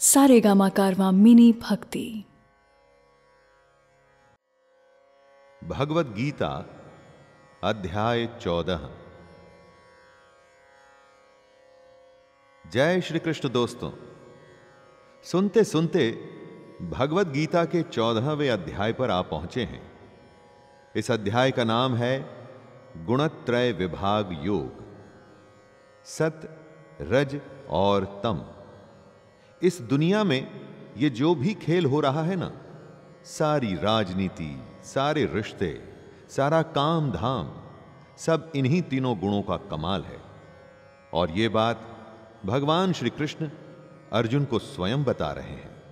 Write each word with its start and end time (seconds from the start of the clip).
सारे 0.00 0.40
गामा 0.40 0.68
कारवा 0.68 1.10
मिनी 1.10 1.52
भक्ति। 1.52 2.24
भगवत 5.64 6.06
गीता, 6.06 6.50
अध्याय 7.64 8.26
चौदह। 8.42 8.88
जय 12.64 13.00
श्री 13.00 13.18
कृष्ण 13.18 13.48
दोस्तों, 13.48 13.90
सुनते 15.24 15.64
सुनते 15.64 16.10
भगवत 16.90 17.26
गीता 17.28 17.64
के 17.64 17.82
चौदहवें 17.82 18.48
अध्याय 18.50 18.92
पर 18.92 19.10
आ 19.10 19.20
पहुँचे 19.22 19.64
हैं। 19.64 19.82
इस 20.96 21.10
अध्याय 21.10 21.50
का 21.50 21.64
नाम 21.64 21.96
है 21.96 22.14
गुणत्रय 23.04 23.72
विभाग 23.72 24.38
योग। 24.42 24.84
सत, 26.04 26.48
रज 27.00 27.40
और 27.70 28.20
तम। 28.24 28.50
इस 29.64 29.80
दुनिया 29.80 30.24
में 30.24 30.50
ये 30.96 31.10
जो 31.10 31.34
भी 31.34 31.54
खेल 31.54 31.86
हो 31.86 32.00
रहा 32.00 32.22
है 32.22 32.36
ना, 32.36 32.52
सारी 33.24 33.74
राजनीति, 33.74 34.62
सारे 34.84 35.24
रिश्ते, 35.24 35.82
सारा 36.28 36.62
काम 36.62 37.10
धाम 37.12 37.52
सब 38.18 38.52
इन्हीं 38.56 38.82
तीनों 38.82 39.18
गुणों 39.18 39.42
का 39.42 39.56
कमाल 39.56 40.02
है। 40.02 40.18
और 41.12 41.30
ये 41.30 41.48
बात 41.48 41.86
भगवान 42.44 42.92
श्री 42.92 43.10
कृष्ण 43.10 43.50
अर्जुन 44.12 44.44
को 44.44 44.58
स्वयं 44.58 45.04
बता 45.04 45.32
रहे 45.32 45.48
हैं। 45.48 45.82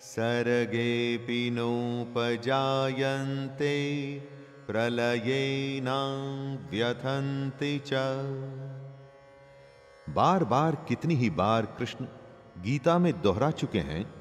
सर्गेऽपि 0.00 1.50
नोपजायन्ते 1.52 3.68
प्रलयेनां 4.66 6.70
व्यथन्ति 6.70 7.82
च। 7.86 7.92
बार 10.10 10.44
बार 10.44 10.84
कितनी 10.88 11.14
ही 11.14 11.30
बार 11.30 11.66
कृष्ण 11.66 12.06
गीता 12.58 12.98
में 12.98 13.22
दोहरा 13.22 13.50
चुके 13.50 13.78
हैं 13.78 14.14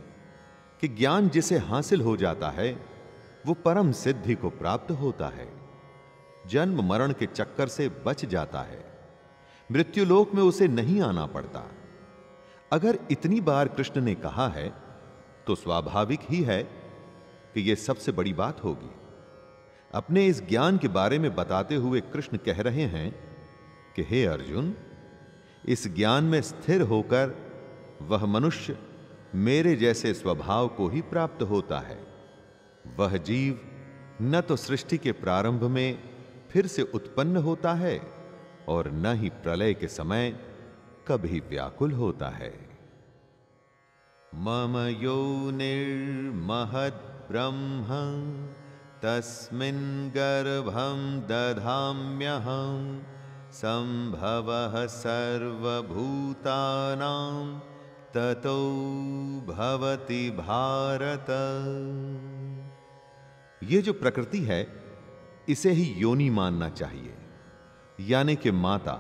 कि 0.82 0.88
ज्ञान 0.88 1.30
जिसे 1.30 1.58
हासिल 1.58 2.02
हो 2.02 2.18
जाता 2.18 2.50
है, 2.50 2.86
वो 3.46 3.54
परम 3.54 3.92
सिद्धि 3.92 4.36
को 4.36 4.50
प्राप्त 4.50 4.92
होता 4.92 5.28
है। 5.28 5.51
जन्म 6.48 6.84
मरण 6.84 7.14
के 7.14 7.26
चक्कर 7.26 7.68
से 7.68 7.90
बच 7.90 8.26
जाता 8.26 8.62
है। 8.62 8.86
मृत्युलोक 9.72 10.36
में 10.36 10.44
उसे 10.44 10.68
नहीं 10.68 11.02
आना 11.02 11.26
पड़ता। 11.26 11.72
अगर 12.72 13.00
इतनी 13.12 13.42
बार 13.42 13.68
कृष्ण 13.68 14.02
ने 14.02 14.16
कहा 14.16 14.48
है 14.48 14.74
तो 15.48 15.56
स्वाभाविक 15.56 16.20
ही 16.30 16.44
है 16.44 16.64
कि 17.54 17.62
यह 17.62 17.76
सबसे 17.76 18.12
बड़ी 18.12 18.34
बात 18.34 18.64
होगी। 18.64 18.92
अपने 19.94 20.26
इस 20.26 20.50
ज्ञान 20.50 20.78
के 20.78 20.88
बारे 20.88 21.20
में 21.20 21.36
बताते 21.36 21.76
हुए 21.76 22.02
कृष्ण 22.02 22.38
कह 22.38 22.62
रहे 22.62 22.82
हैं 22.82 23.16
कि, 23.96 24.04
हे 24.04 24.26
अर्जुन, 24.26 24.76
इस 25.66 25.88
ज्ञान 25.88 26.24
में 26.24 26.42
स्थिर 26.42 26.82
होकर 26.82 27.52
वह 28.02 28.26
मनुष्य 28.26 28.78
मेरे 29.36 29.76
जैसे 29.76 30.14
स्वभाव 30.14 30.68
को 30.68 30.88
ही 30.88 31.02
प्राप्त 31.02 31.44
होता 31.44 31.80
है। 31.80 32.08
वह 32.98 33.18
जीव 33.18 33.62
न 34.22 34.42
तो 34.42 34.56
सृष्टि 34.56 34.98
के 34.98 35.12
प्रारंभ 35.12 35.64
में 35.64 36.11
फिर 36.52 36.68
से 36.68 36.82
उत्पन्न 36.82 37.38
होता 37.38 37.74
है 37.74 38.02
और 38.70 38.92
न 38.92 39.16
ही 39.16 39.30
प्रलय 39.30 39.74
के 39.74 39.88
समय 39.88 40.40
कभी 41.08 41.40
व्याकुल 41.40 41.92
होता 41.92 42.30
है। 42.30 42.72
मम 44.36 44.98
यो 45.02 45.52
निर्महद 45.52 47.28
ब्रह्म, 47.32 47.84
तस्मिन् 49.04 50.10
गर्भं 50.10 51.22
दधाम्यहं 51.22 53.02
संभवः 53.52 54.86
सर्वभूतानां 54.86 57.60
ततो 58.14 58.60
भवति 59.48 60.30
भारत। 60.30 61.26
ये 63.64 63.82
जो 63.82 63.94
प्रकृति 63.94 64.40
है 64.40 64.81
इसे 65.50 65.72
ही 65.72 65.94
योनि 65.94 66.30
मानना 66.30 66.70
चाहिए। 66.70 67.14
यानी 68.00 68.36
कि 68.36 68.52
माता, 68.52 68.94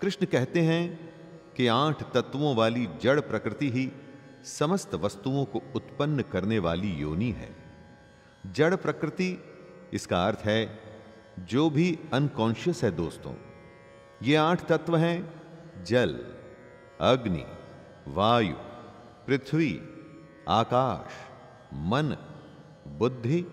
कृष्ण 0.00 0.26
कहते 0.26 0.60
हैं 0.60 1.12
कि 1.56 1.66
आठ 1.66 2.02
तत्वों 2.12 2.56
वाली 2.56 2.88
जड़ 3.02 3.20
प्रकृति 3.20 3.70
ही 3.70 3.92
समस्त 4.44 4.94
वस्तुओं 4.94 5.44
को 5.44 5.62
उत्पन्न 5.76 6.22
करने 6.22 6.58
वाली 6.58 6.90
योनि 6.90 7.30
है। 7.30 7.56
जड़ 8.46 8.76
प्रकृति, 8.76 9.44
इसका 9.92 10.26
अर्थ 10.26 10.38
है 10.38 10.80
जो 11.38 11.70
भी 11.70 11.98
अनकॉन्शियस 12.12 12.84
है 12.84 12.90
दोस्तों, 12.90 13.34
ये 14.22 14.36
आठ 14.36 14.66
तत्व 14.66 14.96
हैं, 14.96 15.42
जल, 15.84 16.26
अग्नि, 17.00 17.44
वायु, 18.08 18.54
पृथ्वी, 19.26 19.80
आकाश, 20.48 21.12
मन, 21.74 22.16
बुद्धि 22.88 23.46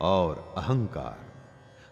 और 0.00 0.54
अहंकार। 0.58 1.25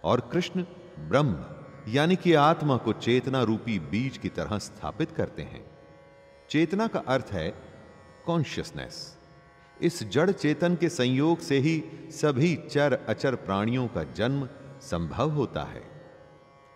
और 0.04 0.20
कृष्ण 0.32 0.62
ब्रह्म, 0.98 1.44
यानी 1.88 2.16
कि 2.16 2.34
आत्मा 2.34 2.76
को 2.76 2.92
चेतना 2.92 3.42
रूपी 3.42 3.78
बीज 3.78 4.18
की 4.18 4.28
तरह 4.28 4.58
स्थापित 4.58 5.10
करते 5.10 5.42
हैं। 5.42 5.64
चेतना 6.50 6.86
का 6.86 6.98
अर्थ 6.98 7.26
है 7.32 7.54
कॉन्शियसनेस 8.26 9.18
इस 9.82 10.02
जड़ 10.04 10.30
चेतन 10.30 10.76
के 10.76 10.88
संयोग 10.88 11.38
से 11.38 11.58
ही 11.58 11.84
सभी 12.10 12.56
चर 12.56 12.92
अचर 13.08 13.34
प्राणियों 13.34 13.88
का 13.88 14.02
जन्म 14.04 14.48
संभव 14.80 15.30
होता 15.30 15.62
है। 15.62 15.82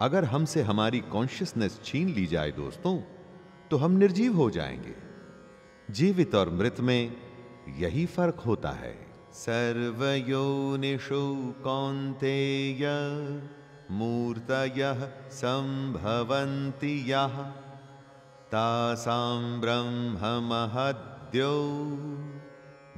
अगर 0.00 0.24
हमसे 0.24 0.62
हमारी 0.62 1.00
कॉन्शियसनेस 1.00 1.80
छीन 1.84 2.08
ली 2.08 2.26
जाए 2.26 2.50
दोस्तों 2.50 2.98
तो 3.70 3.76
हम 3.76 3.92
निर्जीव 3.92 4.36
हो 4.36 4.50
जाएँगे। 4.50 4.94
जीवित 5.90 6.34
और 6.34 6.50
मृत 6.50 6.80
में 6.80 7.16
यही 7.76 8.06
फ़र्क 8.06 8.34
होता 8.34 8.70
है। 8.70 9.07
सर्वयोनिषु 9.38 11.18
कौन्तेय 11.64 12.80
मूर्तयः 13.90 15.04
सम्भवन्ति 15.30 17.12
यः। 17.12 17.36
तासां 18.52 19.60
ब्रह्ममहद्यो 19.60 21.52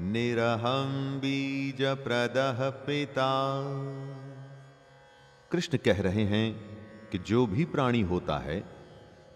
निरहं 0.00 1.18
बीजप्रदः 1.18 2.70
पिता। 2.70 3.32
कृष्ण 5.52 5.78
कह 5.78 6.00
रहे 6.02 6.24
हैं 6.24 6.48
कि 7.12 7.18
जो 7.18 7.46
भी 7.46 7.64
प्राणी 7.64 8.02
होता 8.02 8.38
है, 8.38 8.64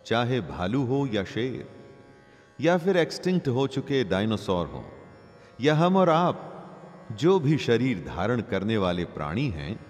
चाहे 0.07 0.41
भालू 0.41 0.85
हो 0.85 1.07
या 1.07 1.25
शेर, 1.25 1.69
या 2.61 2.79
फिर 2.79 2.97
एक्सटिंक्ट 2.97 3.49
हो 3.49 3.67
चुके 3.67 4.05
डायनासोर 4.05 4.67
हो, 4.67 4.85
या 5.61 5.75
हम 5.75 5.97
और 5.97 6.11
आप 6.11 6.51
जो 7.13 7.41
भी 7.41 7.59
शरीर 7.59 8.05
धारण 8.17 8.41
करने 8.41 8.77
वाले 8.77 9.05
प्राणी 9.05 9.49
हैं, 9.49 9.87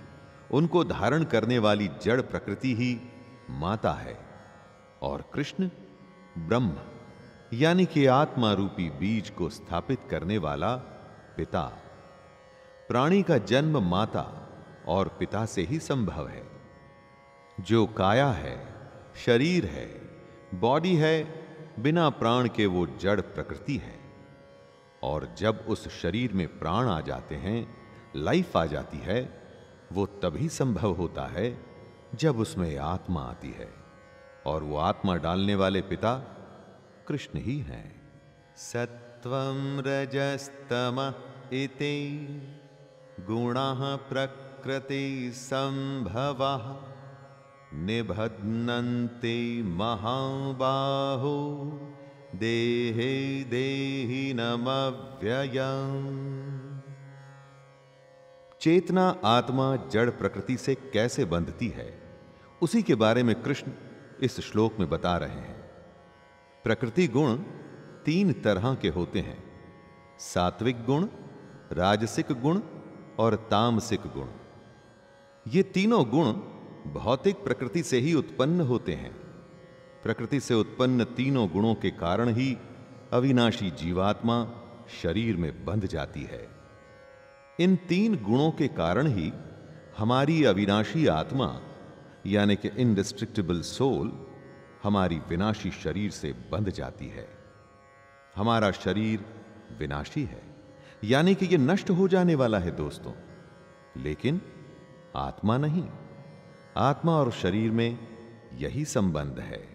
उनको 0.51 0.85
धारण 0.85 1.25
करने 1.25 1.59
वाली 1.59 1.91
जड़ 2.03 2.21
प्रकृति 2.21 2.75
ही 2.75 3.01
माता 3.51 3.93
है 3.93 4.19
और 5.03 5.25
कृष्ण 5.35 5.71
ब्रह्म, 6.39 6.77
यानी 7.53 7.87
कि 7.87 8.07
आत्मा 8.07 8.53
रूपी 8.53 8.91
बीज 8.91 9.31
को 9.31 9.49
स्थापित 9.49 9.99
करने 10.11 10.39
वाला 10.39 10.77
पिता। 11.37 11.63
प्राणी 12.89 13.23
का 13.23 13.39
जन्म 13.39 13.91
माता 13.91 14.49
और 14.89 15.09
पिता 15.09 15.47
से 15.47 15.63
ही 15.63 15.79
संभव 15.79 16.29
है। 16.29 16.47
जो 17.61 17.87
काया 17.87 18.29
है, 18.29 18.75
शरीर 19.27 19.67
है, 19.67 19.87
बॉडी 20.55 20.97
है, 20.97 21.45
बिना 21.79 22.11
प्राण 22.11 22.49
के 22.49 22.67
वो 22.67 22.87
जड़ 22.87 23.21
प्रकृति 23.21 23.77
है। 23.77 23.94
और 25.05 25.35
जब 25.39 25.65
उस 25.69 26.03
शरीर 26.03 26.33
में 26.33 26.59
प्राण 26.59 26.89
आ 26.89 27.01
जाते 27.01 27.35
हैं, 27.35 27.77
लाइफ 28.17 28.57
आ 28.57 28.67
जाती 28.67 28.99
है, 28.99 29.43
वो 29.93 30.07
तभी 30.07 30.49
संभव 30.49 30.93
होता 30.93 31.27
है 31.27 31.59
जब 32.15 32.39
उसमें 32.39 32.79
आत्मा 32.79 33.23
आती 33.23 33.51
है। 33.51 33.75
और 34.47 34.63
वो 34.63 34.77
आत्मा 34.77 35.17
डालने 35.17 35.55
वाले 35.55 35.81
पिता 35.83 36.15
कृष्ण 37.09 37.39
ही 37.39 37.59
हैं। 37.59 38.03
सत्वं 38.57 39.83
रजस्तम 39.87 41.15
इति 41.53 42.03
गुणाः 43.21 43.97
प्रकृति 43.97 45.33
संभवः 45.35 46.95
निबध्नन्ति 47.81 49.63
महाबाहो। 49.67 51.45
देहे 52.39 53.45
देहि 53.45 54.35
नमव्ययम्। 54.35 54.95
चेतना 58.61 59.21
आत्मा 59.25 59.77
जड़ 59.77 60.11
प्रकृति 60.11 60.57
से 60.57 60.75
कैसे 60.75 61.25
बंधती 61.25 61.69
है, 61.69 62.03
उसी 62.63 62.83
के 62.83 62.95
बारे 62.95 63.23
में 63.23 63.43
कृष्ण 63.43 63.73
इस 64.23 64.41
श्लोक 64.41 64.79
में 64.79 64.91
बता 64.91 65.17
रहे 65.17 65.41
हैं। 65.41 65.61
प्रकृति 66.65 67.07
गुण 67.09 67.37
तीन 68.05 68.33
तरह 68.33 68.75
के 68.75 68.89
होते 68.89 69.21
हैं, 69.21 69.43
सात्विक 70.19 70.85
गुण, 70.85 71.09
राजसिक 71.73 72.33
गुण 72.33 72.61
और 73.19 73.35
तामसिक 73.35 74.01
गुण। 74.01 74.29
ये 75.47 75.63
तीनों 75.63 76.05
गुण 76.11 76.33
भौतिक 76.93 77.37
प्रकृति 77.37 77.83
से 77.83 77.99
ही 77.99 78.15
उत्पन्न 78.15 78.61
होते 78.61 78.93
हैं। 78.93 79.24
प्रकृति 80.05 80.41
से 80.41 80.55
उत्पन्न 80.55 81.05
तीनों 81.05 81.49
गुणों 81.49 81.75
के 81.75 81.91
कारण 81.91 82.29
ही 82.29 82.59
अविनाशी 83.13 83.71
जीवात्मा 83.71 84.51
शरीर 85.03 85.37
में 85.37 85.65
बंध 85.65 85.87
जाती 85.87 86.23
है। 86.23 86.49
इन 87.61 87.77
तीन 87.77 88.17
गुणों 88.23 88.51
के 88.51 88.69
कारण 88.69 89.07
ही 89.07 89.33
हमारी 89.99 90.45
अविनाशी 90.45 91.07
आत्मा, 91.07 91.61
यानी 92.27 92.57
कि 92.57 92.69
इनडिस्ट्रिक्टेबल 92.69 93.61
सोल 93.61 94.27
हमारी 94.83 95.19
विनाशी 95.19 95.71
शरीर 95.71 96.11
से 96.11 96.33
बंध 96.33 96.71
जाती 96.71 97.09
है। 97.09 97.29
हमारा 98.37 98.71
शरीर 98.71 99.25
विनाशी 99.79 100.23
है, 100.23 100.43
यानी 101.05 101.35
कि 101.35 101.47
यह 101.47 101.59
नष्ट 101.59 101.91
हो 101.91 102.09
जाने 102.09 102.35
वाला 102.35 102.59
है 102.59 102.71
दोस्तों। 102.71 103.13
लेकिन 104.03 104.41
आत्मा 105.17 105.59
नहीं, 105.59 105.89
आत्मा 106.77 107.13
और 107.13 107.33
शरीर 107.33 107.71
में 107.71 107.99
यही 108.55 108.85
संबंध 108.85 109.39
है। 109.39 109.74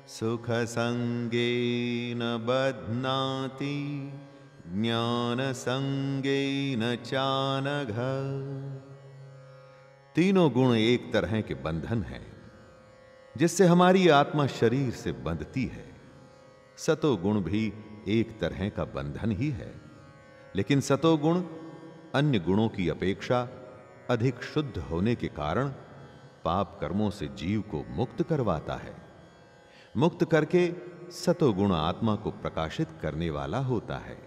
सुखसङ्गेन 0.08 2.18
बध्नाति, 2.18 4.12
ज्ञानसङ्गेन 4.72 6.96
चानघ। 6.96 7.92
तीनों 10.14 10.52
गुण 10.52 10.74
एक 10.74 11.12
तरह 11.12 11.40
के 11.40 11.54
बंधन 11.54 12.02
हैं, 12.02 12.26
जिससे 13.36 13.66
हमारी 13.66 14.08
आत्मा 14.08 14.46
शरीर 14.46 14.90
से 14.90 15.12
बंधती 15.12 15.64
है। 15.64 15.96
सतो 16.76 17.16
गुण 17.16 17.40
भी 17.40 17.72
एक 18.08 18.40
तरह 18.40 18.68
का 18.68 18.84
बंधन 18.84 19.30
ही 19.30 19.50
है। 19.50 19.83
लेकिन 20.56 20.80
सतोगुण, 20.80 21.42
अन्य 22.14 22.38
गुणों 22.38 22.68
की 22.68 22.88
अपेक्षा 22.88 23.48
अधिक 24.10 24.42
शुद्ध 24.42 24.78
होने 24.78 25.14
के 25.14 25.28
कारण 25.28 25.68
पाप 26.44 26.78
कर्मों 26.80 27.10
से 27.10 27.28
जीव 27.28 27.60
को 27.60 27.84
मुक्त 27.88 28.22
करवाता 28.22 28.74
है। 28.74 28.94
मुक्त 29.96 30.24
करके 30.24 30.72
सतोगुण 31.10 31.72
आत्मा 31.72 32.16
को 32.16 32.30
प्रकाशित 32.30 32.88
करने 33.02 33.30
वाला 33.30 33.58
होता 33.58 33.96
है। 33.96 34.18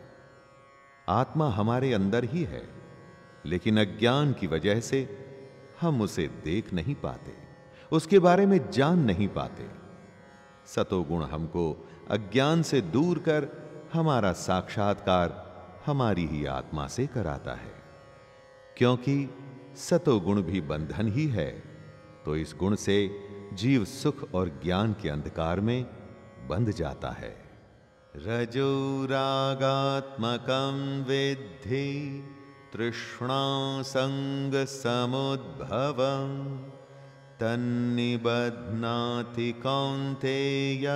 आत्मा 1.09 1.49
हमारे 1.49 1.93
अंदर 1.93 2.23
ही 2.23 2.43
है, 2.43 2.69
लेकिन 3.45 3.79
अज्ञान 3.79 4.33
की 4.33 4.47
वजह 4.47 4.79
से 4.79 5.01
हम 5.81 6.01
उसे 6.01 6.27
देख 6.27 6.73
नहीं 6.73 6.95
पाते, 6.95 7.33
उसके 7.91 8.19
बारे 8.19 8.45
में 8.45 8.71
जान 8.71 8.99
नहीं 8.99 9.27
पाते। 9.27 9.69
सतोगुण 10.65 11.23
हमको 11.23 11.87
अज्ञान 12.11 12.63
से 12.63 12.81
दूर 12.81 13.19
कर 13.19 13.47
हमारा 13.93 14.31
साक्षात्कार 14.31 15.46
हमारी 15.87 16.25
ही 16.25 16.45
आत्मा 16.45 16.87
से 16.87 17.07
कराता 17.07 17.51
है। 17.51 17.73
क्योंकि 18.77 19.29
सतोगुण 19.75 20.41
भी 20.41 20.61
बंधन 20.61 21.07
ही 21.07 21.27
है 21.27 21.63
तो 22.25 22.35
इस 22.35 22.55
गुण 22.59 22.75
से 22.75 23.19
जीव 23.53 23.85
सुख 23.85 24.33
और 24.33 24.59
ज्ञान 24.63 24.93
के 24.93 25.09
अंधकार 25.09 25.59
में 25.59 25.85
बंध 26.47 26.71
जाता 26.71 27.11
है। 27.11 27.47
रजोरागात्मकं 28.15 31.03
विद्धि, 31.03 32.23
तृष्णा 32.73 33.81
संग 33.81 34.65
समुद्भवं, 34.65 36.57
तन्निबध्नाति 37.39 39.51
कौन्तेय 39.51 40.87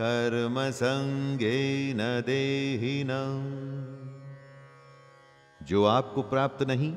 कर्म 0.00 0.70
संगेन 0.70 1.98
देहिनम्। 1.98 3.78
जो 5.66 5.84
आपको 5.84 6.22
प्राप्त 6.22 6.62
नहीं, 6.62 6.96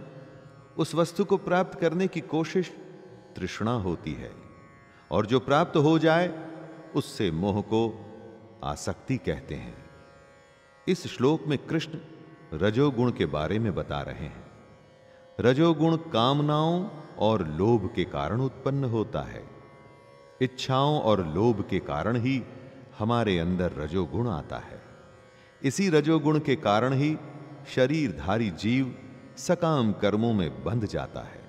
उस 0.77 0.96
वस्तु 0.96 1.25
को 1.25 1.38
प्राप्त 1.38 1.79
करने 1.79 2.08
की 2.08 2.22
कोशिश 2.22 2.70
तृष्णा 3.36 3.72
होती 3.72 4.13
है। 4.13 4.31
और 5.12 5.25
जो 5.25 5.39
प्राप्त 5.39 5.77
हो 5.77 6.00
जाए, 6.00 6.51
उससे 6.96 7.31
मोह 7.31 7.62
को 7.62 8.05
आसक्ति 8.63 9.17
कहते 9.17 9.55
हैं। 9.55 9.89
इस 10.88 11.08
श्लोक 11.08 11.48
में 11.48 11.58
कृष्ण 11.58 11.98
रजोगुण 12.53 13.12
के 13.12 13.25
बारे 13.25 13.60
में 13.60 13.75
बता 13.75 14.01
रहे 14.01 14.25
हैं। 14.25 14.51
रजोगुण 15.39 15.98
कामनाओं 15.98 16.89
और 17.20 17.48
लोभ 17.48 17.93
के 17.96 18.03
कारण 18.03 18.41
उत्पन्न 18.41 18.84
होता 18.84 19.22
है। 19.22 19.48
इच्छाओं 20.41 21.01
और 21.01 21.27
लोभ 21.27 21.67
के 21.70 21.79
कारण 21.79 22.17
ही 22.17 22.43
हमारे 23.00 23.39
अंदर 23.39 23.71
रजोगुण 23.71 24.27
आता 24.27 24.57
है। 24.57 24.81
इसी 25.63 25.89
रजोगुण 25.89 26.39
के 26.39 26.55
कारण 26.55 26.93
ही 26.93 27.17
शरीरधारी 27.75 28.50
जीव 28.50 28.95
सकाम 29.38 29.93
कर्मों 29.93 30.33
में 30.33 30.63
बंध 30.63 30.86
जाता 30.86 31.21
है। 31.21 31.41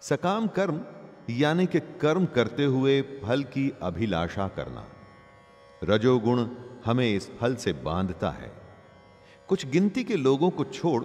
सकाम 0.00 0.46
कर्म 0.46 0.80
यानी 1.30 1.66
कि 1.66 1.80
कर्म 1.80 2.26
करते 2.26 2.64
हुए 2.64 3.02
फल 3.02 3.44
की 3.44 3.72
अभिलाषा 3.82 4.48
करना। 4.48 4.88
रजोगुण 5.84 6.48
हमें 6.84 7.14
इस 7.14 7.30
फल 7.38 7.54
से 7.54 7.72
बांधता 7.72 8.30
है। 8.30 8.52
कुछ 9.48 9.66
गिनती 9.66 10.04
के 10.04 10.16
लोगों 10.16 10.50
को 10.50 10.64
छोड़ 10.64 11.04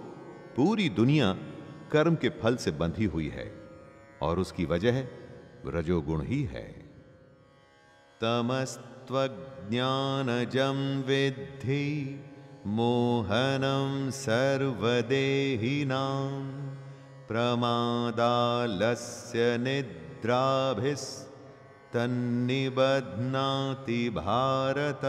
पूरी 0.56 0.88
दुनिया 0.88 1.32
कर्म 1.92 2.14
के 2.14 2.28
फल 2.28 2.56
से 2.56 2.70
बंधी 2.70 3.04
हुई 3.04 3.28
है 3.28 3.54
और 4.22 4.38
उसकी 4.38 4.64
वजह 4.64 5.08
रजोगुण 5.66 6.22
ही 6.22 6.42
है। 6.42 6.92
तमस्त्वज्ञानजं 9.10 11.02
विद्धि 11.02 12.20
मोहनं 12.66 14.10
सर्वदेहिनां 14.10 16.42
प्रमादालस्य 17.28 19.58
निद्राभिस् 19.58 21.26
तन्निबध्नाति 21.92 24.10
भारत। 24.10 25.00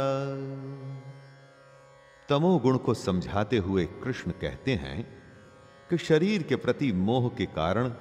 तमोगुण 2.29 2.77
को 2.77 2.93
समझाते 2.93 3.57
हुए 3.57 3.85
कृष्ण 3.85 4.31
कहते 4.31 4.75
हैं 4.75 5.21
कि 5.89 5.97
शरीर 5.97 6.43
के 6.43 6.55
प्रति 6.55 6.91
मोह 6.91 7.29
के 7.29 7.45
कारण 7.45 7.91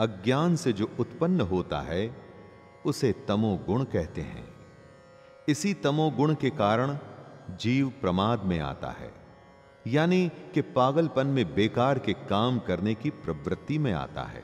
अज्ञान 0.00 0.56
से 0.56 0.72
जो 0.72 0.90
उत्पन्न 1.00 1.40
होता 1.40 1.80
है, 1.80 2.16
उसे 2.86 3.14
तमोगुण 3.28 3.84
कहते 3.84 4.20
हैं। 4.20 4.55
इसी 5.48 5.72
तमोगुण 5.74 6.34
के 6.34 6.50
कारण 6.50 6.96
जीव 7.60 7.88
प्रमाद 8.00 8.44
में 8.44 8.58
आता 8.60 8.88
है, 8.90 9.10
यानी 9.86 10.28
कि 10.54 10.60
पागलपन 10.60 11.26
में 11.26 11.54
बेकार 11.54 11.98
के 11.98 12.12
काम 12.12 12.58
करने 12.58 12.94
की 12.94 13.10
प्रवृत्ति 13.10 13.78
में 13.78 13.92
आता 13.92 14.22
है। 14.22 14.42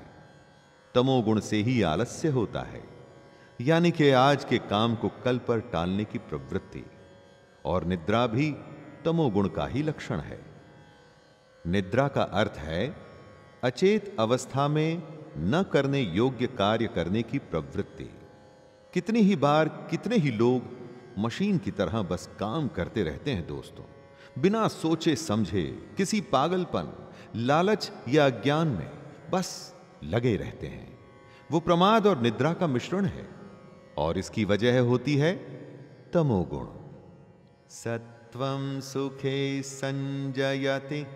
तमोगुण 0.94 1.40
से 1.40 1.56
ही 1.56 1.80
आलस्य 1.82 2.28
होता 2.28 2.60
है, 2.62 2.82
यानी 3.60 3.90
कि 3.90 4.10
आज 4.10 4.44
के 4.44 4.58
काम 4.58 4.94
को 4.94 5.08
कल 5.24 5.38
पर 5.38 5.60
टालने 5.72 6.04
की 6.04 6.18
प्रवृत्ति, 6.18 6.84
और 7.64 7.84
निद्रा 7.84 8.26
भी 8.26 8.50
तमोगुण 9.04 9.48
का 9.48 9.66
ही 9.66 9.82
लक्षण 9.82 10.20
है। 10.20 10.38
निद्रा 11.64 12.06
का 12.08 12.22
अर्थ 12.22 12.58
है, 12.58 12.94
अचेत 13.64 14.14
अवस्था 14.18 14.68
में 14.68 15.02
न 15.38 15.62
करने 15.62 16.00
योग्य 16.00 16.46
कार्य 16.46 16.86
करने 16.86 17.22
की 17.22 17.38
प्रवृत्ति। 17.40 18.08
कितनी 18.94 19.20
ही 19.20 19.36
बार 19.36 19.68
कितने 19.90 20.16
ही 20.16 20.30
लोग 20.30 20.80
मशीन 21.18 21.58
की 21.58 21.70
तरह 21.70 22.02
बस 22.02 22.30
काम 22.40 22.68
करते 22.68 23.02
रहते 23.02 23.30
हैं 23.30 23.46
दोस्तों। 23.46 23.84
बिना 24.42 24.68
सोचे 24.68 25.16
समझे, 25.16 25.88
किसी 25.96 26.20
पागलपन, 26.20 27.10
लालच 27.36 27.92
या 28.08 28.28
ज्ञान 28.28 28.68
में 28.68 28.90
बस 29.30 29.74
लगे 30.04 30.36
रहते 30.36 30.66
हैं। 30.66 30.98
वो 31.50 31.60
प्रमाद 31.60 32.06
और 32.06 32.20
निद्रा 32.20 32.52
का 32.52 32.66
मिश्रण 32.66 33.04
है 33.04 33.28
और 33.96 34.18
इसकी 34.18 34.44
वजह 34.44 34.80
होती 34.80 35.16
है 35.16 35.34
तमोगुण। 36.12 36.66
सत्वम 37.68 38.80
सुखे 38.80 39.62
संजयति, 39.62 41.06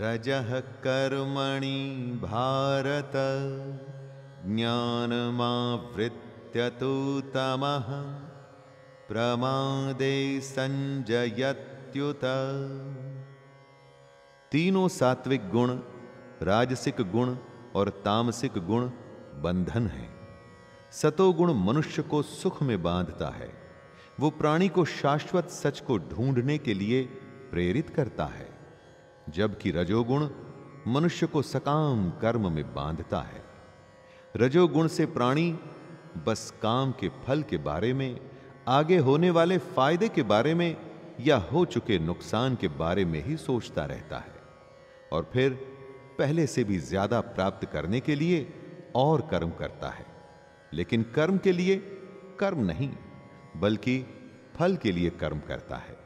रजः 0.00 0.60
कर्मणि 0.60 2.18
भारत। 2.22 3.12
ज्ञानमावृत्य 4.46 6.70
तु 6.70 7.20
तमः। 7.20 8.29
प्रमादे 9.10 10.40
संजयत्युत। 10.40 12.20
तीनों 14.52 14.88
सात्विक 14.88 15.50
गुण, 15.50 15.78
राजसिक 16.42 16.94
गुण 17.00 17.36
और 17.74 17.88
तामसिक 17.88 18.52
गुण 18.52 18.90
बंधन 19.34 19.86
है। 19.86 20.14
सतोगुण 20.92 21.54
मनुष्य 21.54 22.02
को 22.02 22.22
सुख 22.22 22.62
में 22.62 22.82
बांधता 22.82 23.28
है। 23.28 23.54
वो 24.20 24.30
प्राणी 24.30 24.68
को 24.68 24.84
शाश्वत 24.84 25.48
सच 25.48 25.80
को 25.80 25.98
ढूँढने 25.98 26.58
के 26.58 26.74
लिए 26.74 27.02
प्रेरित 27.50 27.90
करता 27.90 28.24
है। 28.24 28.58
जबकि 29.28 29.70
रजोगुण 29.70 30.28
मनुष्य 30.86 31.26
को 31.26 31.42
सकाम 31.42 32.10
कर्म 32.10 32.52
में 32.52 32.74
बांधता 32.74 33.20
है। 33.20 33.44
रजोगुण 34.36 34.86
से 34.86 35.06
प्राणी 35.06 35.58
बस 36.26 36.54
काम 36.62 36.92
के 36.92 37.08
फल 37.08 37.42
के 37.42 37.56
बारे 37.56 37.94
में 37.94 38.29
आगे 38.68 38.96
होने 38.98 39.30
वाले 39.30 39.58
फ़ायदे 39.58 40.08
के 40.08 40.22
बारे 40.22 40.54
में 40.54 40.76
या 41.20 41.36
हो 41.52 41.64
चुके 41.64 41.98
नुकसान 41.98 42.56
के 42.56 42.68
बारे 42.68 43.04
में 43.04 43.22
ही 43.24 43.36
सोचता 43.36 43.84
रहता 43.84 44.18
है 44.18 44.34
और 45.12 45.30
फिर 45.32 45.52
पहले 46.18 46.46
से 46.46 46.64
भी 46.64 46.78
ज़्यादा 46.78 47.20
प्राप्त 47.20 47.66
करने 47.72 48.00
के 48.00 48.14
लिए 48.14 48.46
और 48.96 49.20
कर्म 49.20 49.50
करता 49.50 49.88
है। 49.88 50.06
लेकिन 50.72 51.02
कर्म 51.14 51.38
के 51.38 51.52
लिए 51.52 51.76
कर्म 52.40 52.64
नहीं, 52.64 52.90
बल्कि 53.56 53.98
फल 54.56 54.76
के 54.76 54.92
लिए 54.92 55.10
कर्म 55.10 55.40
करता 55.40 55.76
है 55.76 55.96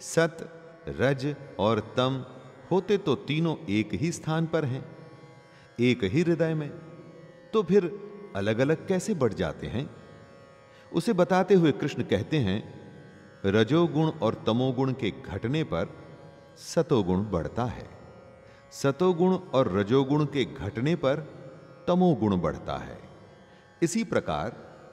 सत, 0.01 0.53
रज 0.87 1.35
और 1.59 1.93
तम 1.97 2.25
होते 2.71 2.97
तो 2.97 3.15
तीनों 3.15 3.55
एक 3.69 3.93
ही 3.93 4.11
स्थान 4.11 4.45
पर 4.45 4.65
हैं। 4.65 4.96
एक 5.79 6.03
ही 6.03 6.21
हृदय 6.21 6.53
में 6.53 6.69
तो 7.53 7.63
फिर 7.63 7.85
अलग 8.35 8.59
अलग 8.59 8.87
कैसे 8.87 9.13
बढ़ 9.13 9.33
जाते 9.33 9.67
हैं? 9.67 9.89
उसे 10.91 11.13
बताते 11.13 11.53
हुए 11.53 11.71
कृष्ण 11.71 12.03
कहते 12.03 12.37
हैं, 12.37 12.59
रजोगुण 13.45 14.09
और 14.09 14.43
तमोगुण 14.47 14.93
के 14.93 15.11
घटने 15.25 15.63
पर 15.63 15.93
सतोगुण 16.57 17.23
बढ़ता 17.23 17.65
है। 17.65 17.87
सतोगुण 18.71 19.35
और 19.53 19.71
रजोगुण 19.77 20.25
के 20.25 20.45
घटने 20.45 20.95
पर 20.95 21.19
तमोगुण 21.87 22.37
बढ़ता 22.41 22.77
है। 22.77 22.97
इसी 23.81 24.03
प्रकार 24.03 24.49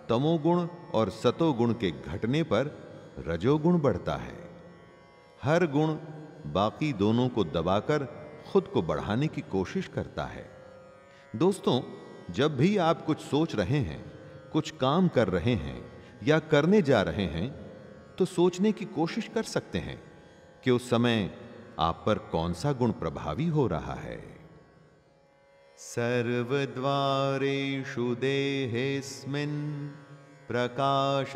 तमोगुण 0.08 0.66
और 0.94 1.10
सतोगुण 1.10 1.72
के 1.72 1.90
घटने 1.90 2.42
पर 2.42 2.70
रजोगुण 3.28 3.80
बढ़ता 3.80 4.16
है। 4.16 4.36
हर 5.42 5.66
गुण 5.66 5.94
बाकी 6.52 6.92
दोनों 6.92 7.28
को 7.28 7.44
दबाकर 7.44 8.04
खुद 8.52 8.68
को 8.68 8.82
बढ़ाने 8.82 9.26
की 9.26 9.40
कोशिश 9.40 9.88
करता 9.88 10.24
है। 10.24 10.63
दोस्तों, 11.34 11.82
जब 12.30 12.56
भी 12.56 12.76
आप 12.76 13.06
कुछ 13.06 13.20
सोच 13.20 13.56
रहे 13.56 13.78
हैं, 13.78 14.12
कुछ 14.52 14.70
काम 14.70 15.08
कर 15.08 15.28
रहे 15.28 15.54
हैं, 15.54 15.92
या 16.22 16.38
करने 16.38 16.82
जा 16.82 17.02
रहे 17.02 17.26
हैं 17.26 17.64
तो 18.18 18.24
सोचने 18.24 18.72
की 18.72 18.84
कोशिश 18.84 19.30
कर 19.34 19.42
सकते 19.42 19.78
हैं 19.78 20.02
कि 20.64 20.70
उस 20.70 20.90
समय 20.90 21.30
आप 21.78 22.02
पर 22.06 22.18
कौन 22.32 22.52
सा 22.52 22.72
गुण 22.72 22.92
प्रभावी 22.92 23.48
हो 23.48 23.66
रहा 23.66 23.94
है। 23.94 24.36
सर्वद्वारेषु 25.78 28.14
देहेस्मिन् 28.14 29.88
प्रकाश 30.48 31.32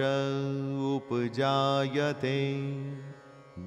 उपजायते, 0.94 2.54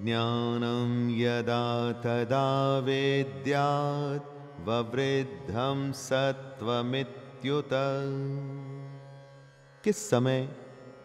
ज्ञानं 0.04 1.20
यदा 1.20 1.92
तदा 2.02 2.80
वेद्यात् 2.80 4.41
ववृद्धं 4.66 5.92
सत्वमित्युत 5.92 7.70
किस 9.84 10.10
समय 10.10 10.50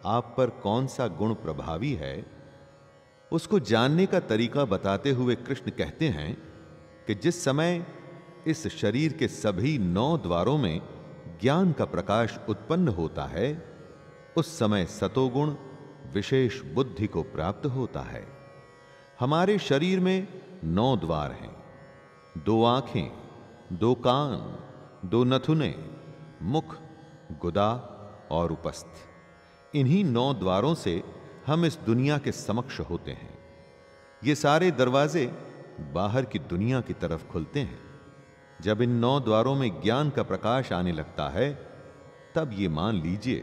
आप 0.05 0.33
पर 0.37 0.49
कौन 0.49 0.87
सा 0.87 1.07
गुण 1.07 1.33
प्रभावी 1.33 1.93
है, 1.93 2.25
उसको 3.31 3.59
जानने 3.59 4.05
का 4.05 4.19
तरीका 4.19 4.65
बताते 4.65 5.11
हुए 5.11 5.35
कृष्ण 5.35 5.71
कहते 5.71 6.09
हैं 6.09 6.37
कि 7.07 7.15
जिस 7.15 7.43
समय 7.43 7.85
इस 8.47 8.67
शरीर 8.67 9.13
के 9.13 9.27
सभी 9.27 9.77
नौ 9.77 10.17
द्वारों 10.17 10.57
में 10.57 10.81
ज्ञान 11.41 11.71
का 11.71 11.85
प्रकाश 11.85 12.39
उत्पन्न 12.49 12.87
होता 12.87 13.25
है, 13.25 13.49
उस 14.37 14.57
समय 14.59 14.85
सतोगुण 14.85 15.55
विशेष 16.13 16.61
बुद्धि 16.73 17.07
को 17.07 17.23
प्राप्त 17.23 17.65
होता 17.65 18.01
है। 18.01 18.25
हमारे 19.19 19.59
शरीर 19.59 19.99
में 19.99 20.27
नौ 20.63 20.95
द्वार 20.97 21.31
हैं, 21.31 21.55
दो 22.37 22.63
आँखें 22.63 23.26
दो 23.73 23.93
कान, 23.95 24.59
दो 25.09 25.23
नथुने, 25.23 25.89
मुख, 26.41 26.77
गुदा 27.41 27.73
और 28.31 28.51
उपस्थ। 28.51 28.87
इन्हीं 29.75 30.03
नौ 30.03 30.33
द्वारों 30.33 30.75
से 30.75 31.03
हम 31.47 31.65
इस 31.65 31.77
दुनिया 31.77 32.17
के 32.17 32.31
समक्ष 32.31 32.79
होते 32.79 33.11
हैं। 33.11 33.39
ये 34.23 34.35
सारे 34.35 34.71
दरवाजे 34.71 35.25
बाहर 35.79 36.25
की 36.25 36.39
दुनिया 36.39 36.81
की 36.81 36.93
तरफ़ 36.93 37.27
खुलते 37.27 37.59
हैं। 37.59 37.79
जब 38.61 38.81
इन 38.81 38.89
नौ 38.89 39.19
द्वारों 39.19 39.55
में 39.55 39.81
ज्ञान 39.81 40.09
का 40.09 40.23
प्रकाश 40.23 40.73
आने 40.73 40.91
लगता 40.91 41.29
है, 41.29 41.53
तब 42.35 42.51
ये 42.53 42.67
मान 42.69 42.95
लीजिए 42.95 43.39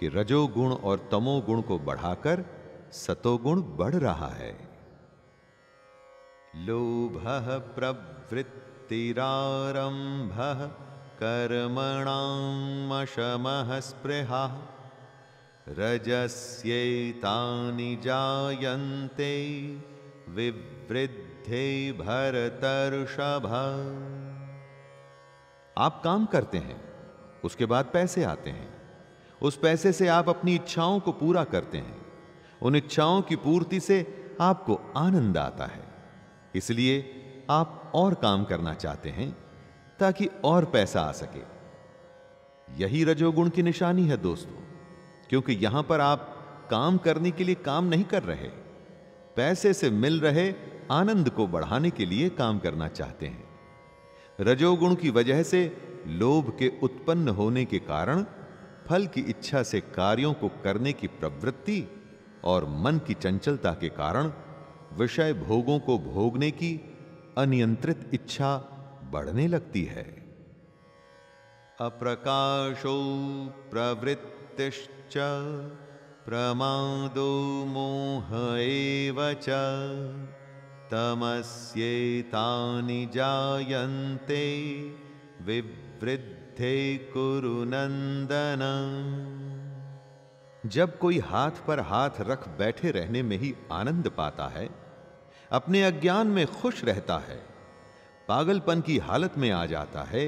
कि 0.00 0.08
रजोगुण 0.08 0.72
और 0.72 1.08
तमोगुण 1.12 1.62
को 1.62 1.78
बढ़ाकर 1.78 2.44
सतोगुण 2.92 3.62
बढ़ 3.62 3.94
रहा 3.94 4.28
है। 4.28 4.68
लोभ 6.56 7.28
प्रवृत्तिरारंभ 8.84 10.32
कर्मणामशमः 11.20 13.80
स्पृहा 13.80 14.68
रजस्यैतानि 15.68 17.96
विवृद्धे 20.28 21.92
भरतर्षभ। 21.92 23.46
आप 25.78 26.00
काम 26.04 26.26
करते 26.26 26.58
हैं, 26.58 26.80
उसके 27.44 27.66
बाद 27.66 27.90
पैसे 27.92 28.24
आते 28.24 28.50
हैं। 28.50 28.74
उस 29.42 29.56
पैसे 29.56 29.92
से 29.92 30.08
आप 30.08 30.28
अपनी 30.28 30.54
इच्छाओं 30.54 31.00
को 31.00 31.12
पूरा 31.12 31.44
करते 31.44 31.78
हैं। 31.78 32.06
उन 32.62 32.76
इच्छाओं 32.76 33.22
की 33.22 33.36
पूर्ति 33.36 33.80
से 33.80 34.30
आपको 34.40 34.80
आनंद 34.96 35.38
आता 35.38 35.64
है। 35.64 35.84
इसलिए 36.54 37.20
आप 37.50 37.92
और 37.94 38.14
काम 38.14 38.44
करना 38.44 38.74
चाहते 38.74 39.10
हैं 39.10 39.30
ताकि 39.98 40.28
और 40.44 40.64
पैसा 40.64 41.00
आ 41.00 41.12
सके। 41.12 41.42
यही 42.68 43.04
रजोगुण 43.04 43.48
की 43.48 43.62
निशानी 43.62 44.06
है 44.06 44.16
दोस्तों, 44.16 44.62
क्योंकि 45.30 45.52
यहाँ 45.52 45.82
पर 45.82 46.00
आप 46.00 46.30
काम 46.70 46.96
करने 46.96 47.30
के 47.30 47.44
लिए 47.44 47.54
काम 47.54 47.84
नहीं 47.84 48.04
कर 48.04 48.22
रहे। 48.22 48.48
पैसे 49.36 49.72
से 49.72 49.90
मिल 49.90 50.20
रहे 50.20 50.52
आनंद 50.90 51.30
को 51.30 51.46
बढ़ाने 51.46 51.90
के 51.90 52.06
लिए 52.06 52.28
काम 52.28 52.58
करना 52.58 52.88
चाहते 52.88 53.26
हैं। 53.26 53.44
रजोगुण 54.40 54.94
की 54.94 55.10
वजह 55.10 55.42
से 55.42 55.60
लोभ 56.06 56.56
के 56.58 56.72
उत्पन्न 56.82 57.28
होने 57.28 57.64
के 57.64 57.78
कारण 57.78 58.24
फल 58.86 59.06
की 59.06 59.20
इच्छा 59.20 59.62
से 59.62 59.80
कार्यों 59.80 60.32
को 60.32 60.48
करने 60.64 60.92
की 60.92 61.06
प्रवृत्ति 61.06 61.82
और 62.44 62.64
मन 62.78 62.98
की 62.98 63.14
चंचलता 63.14 63.72
के 63.72 63.88
कारण 63.88 64.32
विषय 64.92 65.32
भोगों 65.32 65.78
को 65.78 65.98
भोगने 65.98 66.50
की 66.50 66.93
अनियंत्रित 67.38 68.10
इच्छा 68.14 68.56
बढ़ने 69.12 69.46
लगती 69.46 69.84
है। 69.84 70.24
अप्रकाशो 71.80 72.96
प्रवृत्तिश्च, 73.70 75.14
प्रमादो 76.26 77.64
मोह 77.64 78.58
एव 78.58 79.32
च, 79.32 79.46
तमस्येतानि 80.90 83.10
जायन्ते, 83.14 84.64
विवृद्धे 85.42 86.98
कुरु 86.98 87.64
नंदन 87.64 88.60
जब 90.66 90.98
कोई 90.98 91.18
हाथ 91.18 91.50
पर 91.50 91.80
हाथ 91.80 92.10
रख 92.20 92.48
बैठे 92.48 92.90
रहने 92.90 93.22
में 93.22 93.38
ही 93.38 93.54
आनंद 93.72 94.08
पाता 94.08 94.48
है 94.48 94.83
अपने 95.54 95.82
अज्ञान 95.82 96.26
में 96.26 96.46
खुश 96.46 96.84
रहता 96.84 97.18
है। 97.18 97.36
पागलपन 98.28 98.80
की 98.80 98.96
हालत 98.98 99.36
में 99.38 99.50
आ 99.50 99.64
जाता 99.66 100.02
है 100.02 100.24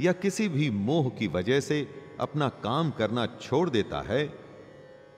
या 0.00 0.12
किसी 0.12 0.48
भी 0.48 0.70
मोह 0.70 1.08
की 1.08 1.26
वजह 1.28 1.60
से 1.60 1.80
अपना 2.20 2.48
काम 2.64 2.90
करना 2.90 3.26
छोड़ 3.40 3.68
देता 3.70 4.00
है 4.00 4.24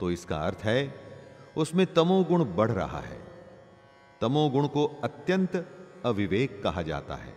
तो 0.00 0.10
इसका 0.10 0.36
अर्थ 0.36 0.64
है, 0.64 0.94
उसमें 1.56 1.86
तमोगुण 1.94 2.44
बढ़ 2.56 2.70
रहा 2.70 3.00
है। 3.00 3.18
तमोगुण 4.20 4.66
को 4.66 4.84
अत्यंत 5.04 5.54
अविवेक 6.04 6.62
कहा 6.62 6.82
जाता 6.82 7.14
है। 7.14 7.34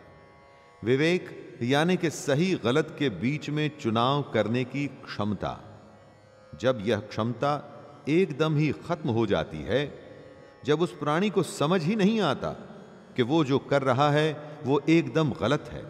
विवेक 0.83 1.59
यानी 1.63 1.97
कि 1.97 2.09
सही 2.09 2.53
गलत 2.55 2.95
के 2.99 3.09
बीच 3.09 3.49
में 3.49 3.69
चुनाव 3.79 4.21
करने 4.33 4.63
की 4.63 4.87
क्षमता। 5.05 5.53
जब 6.59 6.81
यह 6.81 6.99
क्षमता 6.99 7.53
एकदम 8.09 8.57
ही 8.57 8.71
खत्म 8.87 9.09
हो 9.09 9.25
जाती 9.25 9.61
है 9.63 10.06
जब 10.65 10.81
उस 10.81 10.97
प्राणी 10.97 11.29
को 11.29 11.43
समझ 11.43 11.83
ही 11.83 11.95
नहीं 11.95 12.21
आता 12.21 12.49
कि 13.15 13.21
वो 13.21 13.43
जो 13.43 13.59
कर 13.59 13.81
रहा 13.81 14.09
है, 14.11 14.59
वो 14.63 14.81
एकदम 14.89 15.31
गलत 15.31 15.69
है 15.69 15.85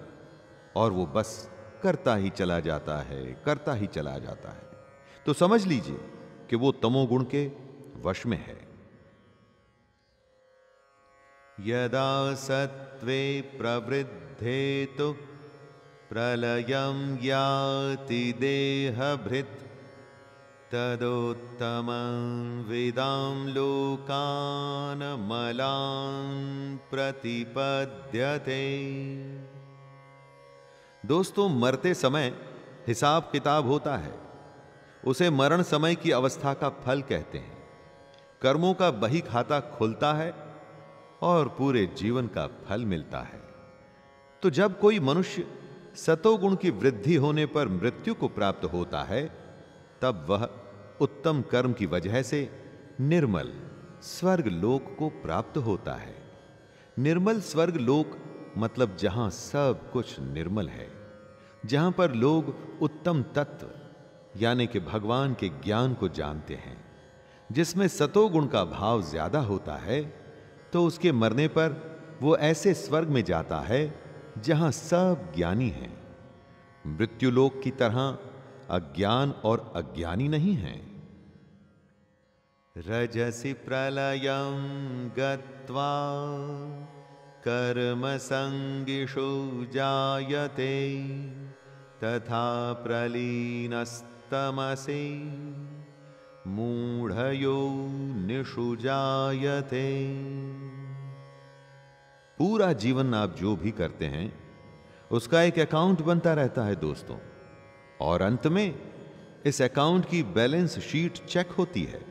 और 0.76 0.92
वो 0.92 1.06
बस 1.06 1.50
करता 1.84 2.16
ही 2.16 2.30
चला 2.30 2.60
जाता 2.60 2.98
है, 2.98 3.42
करता 3.46 3.74
ही 3.74 3.88
चला 3.88 4.18
जाता 4.18 4.50
है। 4.50 4.64
तो 5.26 5.34
समझ 5.34 5.66
लीजिए 5.66 6.00
कि 6.50 6.56
वो 6.56 6.72
तमोगुण 6.72 7.24
के 7.24 7.52
वश 8.02 8.26
में 8.26 8.38
है। 8.38 8.68
यदा 11.60 12.34
सत्वे 12.34 13.42
प्रवृद्धे 13.42 14.86
तो 14.86 15.14
प्रलयम 16.10 17.20
याति 17.22 18.34
देहभृत 18.34 19.67
तदोत्तम 20.74 21.88
लोकान 23.50 24.98
मलान 24.98 26.80
प्रतिपद्यते। 26.92 28.62
दोस्तों, 31.06 31.50
मरते 31.50 31.94
समय 31.94 32.34
हिसाब 32.88 33.30
किताब 33.32 33.68
होता 33.68 33.98
है। 33.98 34.20
उसे 35.06 35.30
मरण 35.30 35.62
समय 35.62 35.96
की 35.96 36.12
अवस्था 36.12 36.53
का 36.53 36.70
फल 36.70 37.01
कहते 37.01 37.38
हैं। 37.38 37.58
कर्मों 38.42 38.74
का 38.74 38.92
बही 38.92 39.20
खाता 39.20 39.60
खुलता 39.60 40.14
है 40.14 40.34
और 41.22 41.48
पूरे 41.48 41.86
जीवन 41.86 42.27
का 42.27 42.48
फल 42.48 42.86
मिलता 42.86 43.20
है। 43.20 43.42
तो 44.42 44.50
जब 44.50 44.80
कोई 44.80 45.00
मनुष्य 45.00 45.48
सतोगुण 45.96 46.56
की 46.56 46.70
वृद्धि 46.70 47.16
होने 47.16 47.46
पर 47.46 47.68
मृत्यु 47.68 48.14
को 48.14 48.27
प्राप्त 48.27 48.66
होता 48.66 49.03
है 49.03 49.47
तब 50.01 50.25
वह 50.29 50.50
उत्तम 51.01 51.42
कर्म 51.42 51.74
की 51.74 51.86
वजह 51.86 52.22
से 52.24 52.50
निर्मल 53.01 53.51
स्वर्ग 54.03 54.48
लोक 54.48 54.96
को 55.00 55.10
प्राप्त 55.22 55.57
होता 55.60 55.94
है। 55.96 56.16
निर्मल 56.98 57.40
स्वर्ग 57.44 57.77
लोक 57.77 58.18
मतलब 58.57 58.96
जहाँ 58.96 59.29
सब 59.29 59.90
कुछ 59.94 60.20
निर्मल 60.20 60.70
है, 60.70 60.88
जहाँ 61.66 61.92
पर 61.92 62.14
लोग 62.16 62.53
उत्तम 62.81 63.24
तत्व, 63.36 63.68
यानी 64.40 64.68
कि 64.68 64.79
भगवान 64.81 65.33
के 65.33 65.50
ज्ञान 65.64 65.94
को 65.94 66.10
जानते 66.12 66.55
हैं, 66.55 66.77
जिसमें 67.50 67.88
सतोगुण 67.90 68.48
का 68.48 68.64
भाव 68.68 69.01
ज़्यादा 69.03 69.40
होता 69.42 69.75
है 69.79 70.01
तो 70.74 70.86
उसके 70.86 71.12
मरने 71.14 71.48
पर 71.50 71.75
वो 72.22 72.36
ऐसे 72.38 72.74
स्वर्ग 72.75 73.10
में 73.10 73.24
जाता 73.24 73.60
है 73.62 73.81
जहाँ 74.40 74.72
सब 74.72 75.31
ज्ञानी 75.36 75.70
हैं। 75.70 75.94
मृत्युलोक 76.90 77.62
की 77.64 77.72
तरह 77.74 78.18
अज्ञान 78.70 79.32
और 79.32 79.74
अज्ञानी 79.75 80.27
नहीं 80.27 80.53
हैं। 80.53 81.03
रजसि 82.77 83.53
प्रलयं 83.53 85.10
गत्वा 85.10 86.18
कर्मसङ्गिषु 87.48 89.68
जायते, 89.74 90.98
तथा 92.03 92.74
प्रलीनस्तमसि 92.74 95.32
मूढ़यो 96.48 97.88
निषु 98.27 98.75
जायते। 98.75 100.14
पूरा 102.38 102.74
जीवन 102.74 103.14
आप 103.14 103.36
जो 103.36 103.56
भी 103.56 103.72
करते 103.72 104.06
हैं, 104.06 104.40
उसका 105.12 105.42
एक 105.42 105.60
अकाउंट 105.60 106.01
बनता 106.01 106.34
रहता 106.34 106.64
है 106.64 106.75
दोस्तों। 106.75 107.18
और 108.01 108.22
अंत 108.22 108.48
में, 108.48 108.79
इस 109.46 109.62
अकाउंट 109.62 110.10
की 110.10 110.24
बैलेंस 110.24 110.79
शीट 110.79 111.14
चेक 111.14 111.48
होती 111.48 111.83
है। 111.83 112.05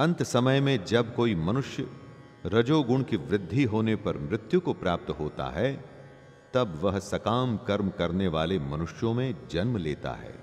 अंत 0.00 0.22
समय 0.22 0.60
में 0.60 0.84
जब 0.84 1.14
कोई 1.14 1.34
मनुष्य 1.34 1.88
रजोगुण 2.46 3.02
की 3.02 3.16
वृद्धि 3.16 3.64
होने 3.64 3.96
पर 3.96 4.18
मृत्यु 4.18 4.60
को 4.60 4.72
प्राप्त 4.72 5.10
होता 5.10 5.44
है, 5.44 5.84
तब 6.54 6.80
वह 6.82 6.98
सकाम 6.98 7.56
कर्म 7.56 7.88
करने 7.88 8.28
वाले 8.28 8.58
मनुष्यों 8.58 9.14
में 9.14 9.36
जन्म 9.50 9.76
लेता 9.76 10.12
है। 10.12 10.34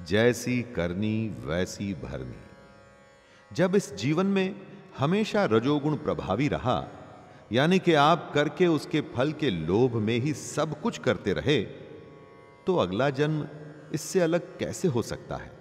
जैसी 0.00 0.62
करनी, 0.62 1.28
वैसी 1.28 1.94
भरनी। 1.94 2.44
जब 3.52 3.76
इस 3.76 3.94
जीवन 3.94 4.26
में 4.26 4.60
हमेशा 4.98 5.44
रजोगुण 5.44 5.96
प्रभावी 5.96 6.48
रहा, 6.48 6.86
यानी 7.52 7.78
कि 7.78 7.94
आप 7.94 8.30
करके 8.34 8.66
उसके 8.66 9.00
फल 9.00 9.32
के 9.32 9.50
लोभ 9.50 9.96
में 9.96 10.18
ही 10.18 10.34
सब 10.34 10.80
कुछ 10.80 10.98
करते 10.98 11.32
रहे 11.32 11.81
तो 12.66 12.76
अगला 12.76 13.10
जन्म 13.10 13.46
इससे 13.94 14.20
अलग 14.20 14.58
कैसे 14.58 14.88
हो 14.88 15.02
सकता 15.02 15.36
है? 15.36 15.52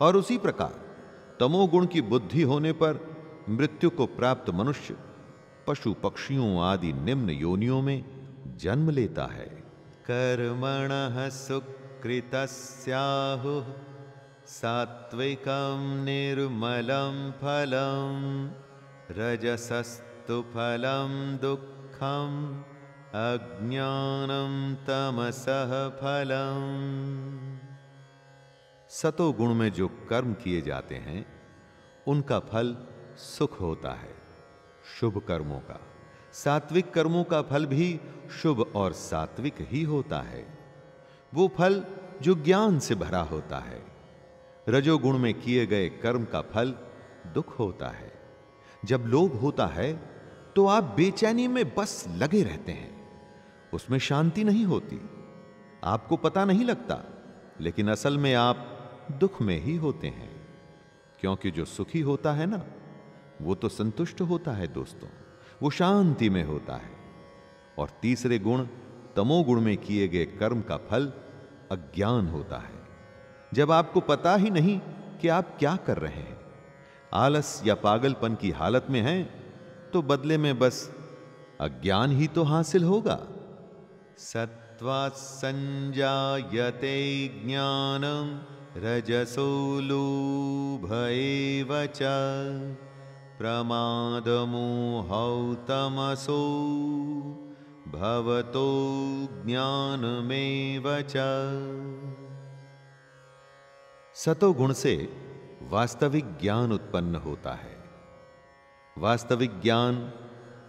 और 0.00 0.16
उसी 0.16 0.38
प्रकार 0.38 0.80
तमोगुण 1.40 1.86
की 1.86 2.00
बुद्धि 2.02 2.42
होने 2.42 2.72
पर 2.72 3.00
मृत्यु 3.48 3.90
को 3.90 4.06
प्राप्त 4.06 4.50
मनुष्य 4.50 4.96
पशु 5.66 5.92
पक्षियों 5.94 6.60
आदि 6.62 6.92
निम्न 6.92 7.30
योनियों 7.30 7.80
में 7.82 8.04
जन्म 8.56 8.90
लेता 8.90 9.24
है। 9.24 9.46
कर्मण 10.06 10.90
सुकृत 11.30 12.30
सात्विकम 14.46 16.02
निर्मलम 16.04 17.30
फलम 17.40 18.16
रजसस्तु 19.10 20.42
फलम 20.42 21.12
दुखम। 21.42 22.64
अज्ञानम 23.14 24.52
तमसह 24.84 25.72
फलम। 25.88 26.60
सतोगुण 28.90 29.54
में 29.54 29.72
जो 29.72 29.88
कर्म 29.88 30.32
किए 30.34 30.60
जाते 30.60 30.94
हैं, 30.94 31.24
उनका 32.06 32.38
फल 32.38 32.76
सुख 33.16 33.60
होता 33.60 33.90
है, 33.90 34.14
शुभ 35.00 35.18
कर्मों 35.18 35.58
का। 35.60 35.78
सात्विक 36.32 36.92
कर्मों 36.94 37.24
का 37.24 37.42
फल 37.42 37.66
भी 37.66 38.00
शुभ 38.42 38.72
और 38.76 38.92
सात्विक 38.92 39.60
ही 39.60 39.82
होता 39.82 40.20
है। 40.20 40.46
वो 41.32 41.48
फल 41.48 41.84
जो 42.22 42.34
ज्ञान 42.34 42.78
से 42.78 42.94
भरा 42.94 43.20
होता 43.24 43.58
है, 43.58 43.82
रजोगुण 44.68 45.18
में 45.18 45.34
किए 45.34 45.66
गए 45.66 45.88
कर्म 45.88 46.24
का 46.24 46.40
फल 46.40 46.74
दुख 47.34 47.58
होता 47.58 47.88
है। 47.88 48.12
जब 48.84 49.04
लोभ 49.06 49.38
होता 49.40 49.66
है 49.66 49.92
तो 50.56 50.66
आप 50.66 50.84
बेचैनी 50.96 51.48
में 51.48 51.64
बस 51.74 52.04
लगे 52.08 52.42
रहते 52.42 52.72
हैं। 52.72 53.01
उसमें 53.74 53.98
शांति 53.98 54.44
नहीं 54.44 54.64
होती। 54.64 55.10
आपको 55.84 56.16
पता 56.16 56.44
नहीं 56.44 56.64
लगता, 56.64 56.98
लेकिन 57.60 57.88
असल 57.90 58.18
में 58.18 58.34
आप 58.34 58.78
दुख 59.12 59.42
में 59.42 59.60
ही 59.60 59.76
होते 59.76 60.06
हैं। 60.06 60.48
क्योंकि 61.20 61.50
जो 61.50 61.64
सुखी 61.64 62.00
होता 62.00 62.32
है 62.32 62.46
ना, 62.46 62.64
वो 63.42 63.54
तो 63.54 63.68
संतुष्ट 63.68 64.20
होता 64.20 64.52
है 64.52 64.66
दोस्तों, 64.66 65.08
वो 65.62 65.70
शांति 65.70 66.30
में 66.30 66.44
होता 66.44 66.74
है। 66.74 66.90
और 67.78 67.88
तीसरे 68.02 68.38
गुण 68.38 68.66
तमोगुण 69.16 69.60
में 69.60 69.76
किए 69.76 70.08
गए 70.08 70.24
कर्म 70.24 70.60
का 70.60 70.76
फल 70.76 71.12
अज्ञान 71.72 72.28
होता 72.28 72.56
है। 72.56 72.82
जब 73.54 73.72
आपको 73.72 74.00
पता 74.00 74.36
ही 74.36 74.50
नहीं 74.50 74.80
कि 75.20 75.28
आप 75.28 75.56
क्या 75.58 75.76
कर 75.76 75.98
रहे 75.98 76.12
हैं, 76.12 76.38
आलस 77.12 77.62
या 77.66 77.74
पागलपन 77.74 78.34
की 78.34 78.50
हालत 78.50 78.86
में 78.90 79.00
हैं 79.00 79.42
तो 79.92 80.02
बदले 80.02 80.38
में 80.38 80.58
बस 80.58 80.94
अज्ञान 81.60 82.10
ही 82.10 82.26
तो 82.26 82.42
हासिल 82.42 82.84
होगा। 82.84 83.26
सत्वा 84.22 85.08
संजायते 85.08 87.28
ज्ञानम 87.28 88.40
रजसो 88.80 89.80
लोभ 89.80 90.92
एव 90.92 91.86
च। 91.86 91.98
प्रमादमोहौ 93.38 95.54
तमसो 95.54 96.44
भवतो 97.88 98.88
ज्ञानमेव 99.46 101.00
च। 101.00 101.12
सतोगुण 104.14 104.72
से 104.72 105.12
वास्तविक 105.62 106.24
ज्ञान 106.24 106.72
उत्पन्न 106.72 107.16
होता 107.16 107.52
है। 107.52 107.84
वास्तविक 108.98 109.60
ज्ञान, 109.60 110.12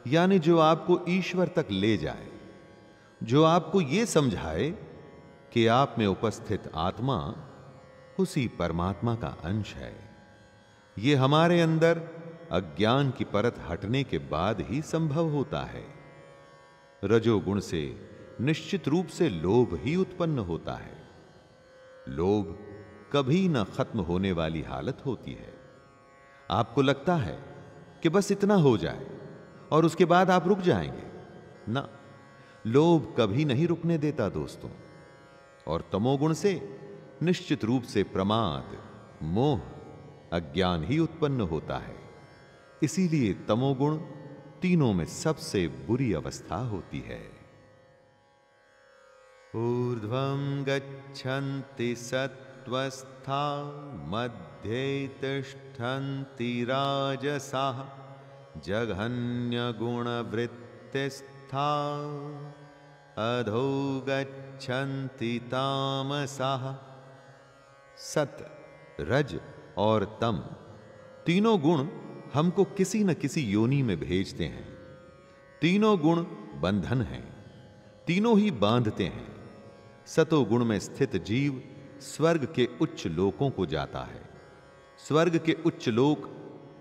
यानी 0.08 0.40
जो 0.40 0.60
आपको 0.60 1.02
ईश्वर 1.10 1.48
तक 1.48 1.68
ले 1.72 1.98
जाए 1.98 2.33
जो 3.24 3.44
आपको 3.44 3.82
ये 3.82 4.06
समझाए 4.06 4.70
कि 5.54 5.68
आप 5.68 5.96
में 5.98 6.08
उपस्थित 6.08 6.72
आत्मा 6.76 7.36
उसी 8.20 8.48
परमात्मा 8.48 9.16
का 9.16 9.28
अंश 9.28 9.74
है। 9.74 10.10
यह 11.00 11.24
हमारे 11.24 11.62
अंदर 11.62 11.98
अज्ञान 12.52 13.12
की 13.12 13.24
परत 13.24 13.56
हटने 13.70 14.04
के 14.04 14.18
बाद 14.18 14.62
ही 14.62 14.82
संभव 14.82 15.30
होता 15.30 15.62
है। 15.62 15.86
रजोगुण 17.04 17.60
से 17.60 18.10
निश्चित 18.42 18.88
रूप 18.88 19.08
से 19.08 19.30
लोभ 19.30 19.80
ही 19.84 19.96
उत्पन्न 19.96 20.40
होता 20.40 20.74
है। 20.74 20.98
लोभ 22.08 22.60
कभी 23.14 23.48
न 23.48 23.64
खत्म 23.64 24.00
होने 24.00 24.32
वाली 24.32 24.62
हालत 24.62 25.04
होती 25.06 25.32
है। 25.32 25.54
आपको 26.52 26.82
लगता 26.82 27.16
है 27.16 27.46
कि 28.04 28.10
बस 28.10 28.32
इतना 28.32 28.56
हो 28.56 28.78
जाए 28.78 29.08
और 29.72 29.86
उसके 29.86 30.06
बाद 30.06 30.30
आप 30.32 30.48
रुक 30.48 30.60
जाएँगे। 30.60 31.04
ना। 31.72 31.90
लोभ 32.68 33.16
कभी 33.18 33.46
नहीं 33.46 33.68
रुकने 33.68 33.98
देता 33.98 34.30
दोस्तों, 34.30 34.70
और 35.68 35.90
तमोगुण 35.92 36.34
से 36.34 36.80
निश्चित 37.24 37.64
रूप 37.64 37.84
से 37.84 38.04
प्रमाद, 38.04 38.78
मोह, 39.24 39.62
अज्ञान 40.34 40.84
ही 40.84 41.00
उत्पन्न 41.00 41.42
होता 41.42 41.78
है। 41.78 41.96
इसीलिए 42.84 43.34
तमोगुण 43.34 43.98
तीनों 44.62 44.94
में 44.94 45.06
सबसे 45.06 45.68
बुरी 45.68 46.14
अवस्था 46.14 46.56
होती 46.56 47.00
है। 47.00 47.22
ऊर्ध्वं 49.56 50.64
गच्छन्ति 50.64 51.96
सत्वस्था 51.96 53.64
मध्ये 54.08 55.08
तिष्ठन्ति 55.08 56.64
राजसाः 56.64 58.04
जघन्यगुणवृत्तिस्था 60.94 61.70
अधो 63.18 64.06
गच्छन्ति 64.10 65.50
सत, 67.98 68.38
रज 69.02 69.40
और 69.78 70.18
तम, 70.22 70.44
तीनों 71.26 71.62
गुण 71.62 71.88
हमको 72.34 72.64
किसी 72.64 73.04
न 73.04 73.14
किसी 73.14 73.42
योनि 73.42 73.84
में 73.84 74.00
भेजते 74.00 74.44
हैं। 74.44 74.74
तीनों 75.62 76.00
गुण 76.00 76.26
बंधन 76.62 77.02
हैं, 77.02 77.46
तीनों 78.08 78.40
ही 78.40 78.52
बांधते 78.52 79.04
हैं। 79.04 79.28
सतो 80.08 80.46
गुण 80.46 80.66
में 80.66 80.80
स्थित 80.80 81.16
जीव 81.16 81.64
स्वर्ग 82.02 82.54
के 82.56 82.68
उच्च 82.82 83.08
लोकों 83.08 83.50
को 83.50 83.66
जाता 83.66 84.00
है। 84.00 84.22
स्वर्ग 85.08 85.38
के 85.38 85.58
उच्च 85.66 85.90
लोक, 85.90 86.30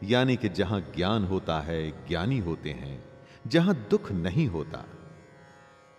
यानी 0.05 0.37
कि 0.37 0.49
जहाँ 0.49 0.81
ज्ञान 0.81 1.25
होता 1.25 1.61
है, 1.61 2.09
ज्ञानी 2.09 2.39
होते 2.39 2.71
हैं। 2.71 3.12
जहाँ 3.47 3.87
दुख 3.91 4.13
नहीं 4.13 4.47
होता। 4.47 4.85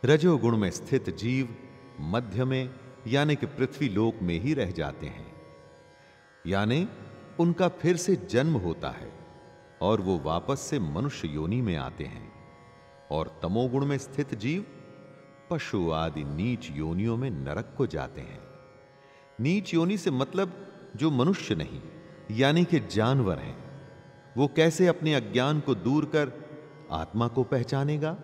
रजोगुण 0.06 0.58
में 0.58 0.72
स्थित 0.72 1.10
जीव 1.10 1.56
मध्य 2.00 2.46
में, 2.46 2.70
यानी 3.08 3.36
कि 3.36 3.46
पृथ्वी 3.46 3.90
लोक 3.90 4.16
में 4.22 4.40
ही 4.40 4.54
रह 4.54 4.72
जाते 4.72 5.08
हैं। 5.08 5.34
यानी 6.48 6.90
उनका 7.40 7.68
फिर 7.68 7.98
से 7.98 8.16
जन्म 8.16 8.54
होता 8.54 8.90
है 8.90 9.14
और 9.82 10.02
वो 10.02 10.20
वापस 10.20 10.60
से 10.60 10.80
मनुष्य 10.80 11.28
योनि 11.28 11.62
में 11.62 11.76
आते 11.76 12.04
हैं। 12.04 12.34
और 13.12 13.40
तमोगुण 13.42 13.86
में 13.86 13.98
स्थित 13.98 14.36
जीव 14.36 14.66
पशु 15.50 15.92
आदि 15.92 16.24
नीच 16.24 16.72
योनियों 16.72 17.18
में 17.18 17.30
नरक 17.30 17.76
को 17.78 17.88
जाते 17.88 18.22
हैं। 18.22 18.42
नीच 19.40 19.74
योनि 19.74 19.98
से 19.98 20.12
मतलब 20.12 20.68
जो 20.96 21.12
मनुष्य 21.12 21.56
नहीं, 21.56 21.82
यानी 22.32 22.66
कि 22.66 22.80
जानवर 22.80 23.40
हैं। 23.40 23.82
वो 24.38 24.48
कैसे 24.48 24.88
अपने 24.88 25.14
अज्ञान 25.14 25.60
को 25.60 25.76
दूर 25.76 26.06
कर 26.06 26.43
आत्मा 26.94 27.28
को 27.28 27.44
पहचानेगा? 27.44 28.18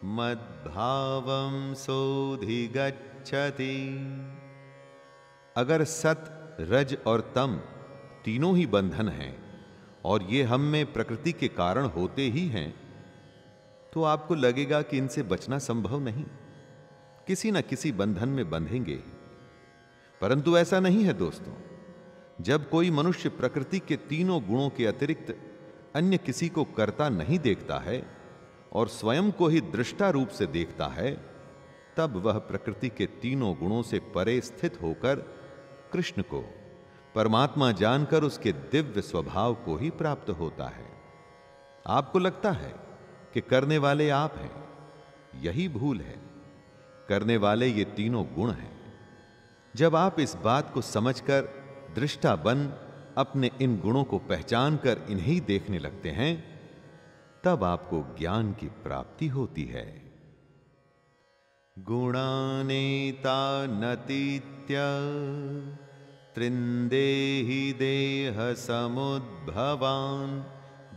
मद्भावम 0.05 1.73
सोधिगच्छति 1.73 3.77
अगर 5.57 5.83
सत, 5.83 6.55
रज 6.59 6.97
और 7.07 7.31
तम 7.35 7.59
तीनों 8.25 8.57
ही 8.57 8.65
बंधन 8.65 9.09
हैं, 9.09 9.43
और 10.05 10.23
ये 10.23 10.43
हम 10.43 10.61
में 10.61 10.93
प्रकृति 10.93 11.31
के 11.31 11.47
कारण 11.47 11.85
होते 11.85 12.21
ही 12.21 12.47
हैं 12.47 12.88
तो 13.93 14.03
आपको 14.03 14.35
लगेगा 14.35 14.81
कि 14.81 14.97
इनसे 14.97 15.23
बचना 15.23 15.59
संभव 15.59 15.99
नहीं। 15.99 16.25
किसी 17.27 17.51
न 17.51 17.61
किसी 17.61 17.91
बंधन 17.91 18.29
में 18.29 18.49
बंधेंगे 18.49 18.95
परंतु 20.21 20.57
ऐसा 20.57 20.79
नहीं 20.79 21.03
है 21.03 21.13
दोस्तों। 21.13 21.53
जब 22.41 22.69
कोई 22.69 22.91
मनुष्य 22.91 23.29
प्रकृति 23.29 23.79
के 23.79 23.95
तीनों 23.95 24.41
गुणों 24.47 24.69
के 24.69 24.85
अतिरिक्त 24.85 25.35
अन्य 25.95 26.17
किसी 26.17 26.49
को 26.49 26.63
करता 26.63 27.09
नहीं 27.09 27.39
देखता 27.39 27.77
है 27.79 28.05
और 28.73 28.87
स्वयं 28.87 29.31
को 29.31 29.47
ही 29.47 29.61
दृष्टा 29.61 30.09
रूप 30.09 30.29
से 30.29 30.45
देखता 30.45 30.87
है, 30.87 31.11
तब 31.97 32.15
वह 32.15 32.37
प्रकृति 32.39 32.89
के 32.89 33.05
तीनों 33.05 33.55
गुणों 33.55 33.81
से 33.81 33.99
परे 33.99 34.41
स्थित 34.41 34.81
होकर 34.81 35.15
कृष्ण 35.93 36.21
को, 36.21 36.43
परमात्मा 37.15 37.71
जानकर 37.71 38.23
उसके 38.23 38.51
दिव्य 38.51 39.01
स्वभाव 39.01 39.53
को 39.55 39.75
ही 39.75 39.89
प्राप्त 39.89 40.29
होता 40.29 40.67
है। 40.67 40.85
आपको 41.87 42.19
लगता 42.19 42.51
है? 42.51 42.88
कि 43.33 43.41
करने 43.41 43.77
वाले 43.77 44.09
आप 44.09 44.35
हैं। 44.37 44.69
यही 45.41 45.69
भूल 45.69 46.01
है। 46.01 46.21
करने 47.09 47.37
वाले 47.37 47.67
ये 47.67 47.83
तीनों 47.83 48.25
गुण 48.33 48.51
हैं। 48.51 48.79
जब 49.75 49.95
आप 49.95 50.19
इस 50.19 50.35
बात 50.35 50.73
को 50.73 50.81
समझकर 50.81 51.41
दृष्टा 51.95 52.35
बन 52.35 52.73
अपने 53.17 53.51
इन 53.61 53.79
गुणों 53.79 54.03
को 54.03 54.17
पहचान 54.17 54.77
कर 54.77 55.01
इन्हें 55.09 55.45
देखने 55.45 55.79
लगते 55.79 56.09
हैं, 56.09 56.59
तब 57.43 57.63
आपको 57.63 58.15
ज्ञान 58.19 58.53
की 58.53 58.67
प्राप्ति 58.67 59.27
होती 59.27 59.63
है। 59.63 60.11
गुणानेता 61.79 63.65
नतीत्य, 63.65 64.75
त्रिंदेहि 66.35 67.73
देह 67.73 68.53
समुद्भवान, 68.53 70.45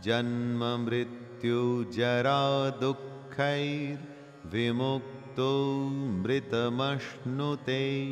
जन्म 0.01 0.85
मृत्यु 0.85 1.22
जरा 1.45 2.69
दुखैर 2.69 3.99
विमुक्तो 4.45 5.89
मृतमश्नुते। 5.99 8.11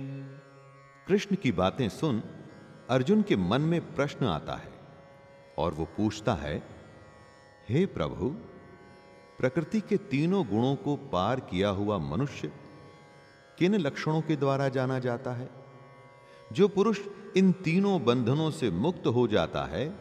कृष्ण 1.07 1.35
की 1.35 1.51
बातें 1.51 1.89
सुन 1.89 2.23
अर्जुन 2.89 3.21
के 3.21 3.35
मन 3.35 3.61
में 3.61 3.95
प्रश्न 3.95 4.25
आता 4.25 4.55
है 4.55 4.71
और 5.57 5.73
वो 5.73 5.85
पूछता 5.85 6.33
है, 6.33 6.63
हे 7.69 7.85
प्रभु, 7.85 8.35
प्रकृति 9.39 9.81
के 9.81 9.97
तीनों 9.97 10.47
गुणों 10.47 10.75
को 10.75 10.95
पार 10.95 11.39
किया 11.39 11.69
हुआ 11.69 11.97
मनुष्य 11.97 12.51
किन 13.59 13.75
लक्षणों 13.75 14.21
के 14.21 14.35
द्वारा 14.35 14.69
जाना 14.69 14.99
जाता 14.99 15.31
है? 15.31 15.49
जो 16.53 16.67
पुरुष 16.67 16.99
इन 17.37 17.51
तीनों 17.51 18.05
बंधनों 18.05 18.51
से 18.51 18.71
मुक्त 18.71 19.07
हो 19.07 19.27
जाता 19.27 19.65
है 19.65 19.99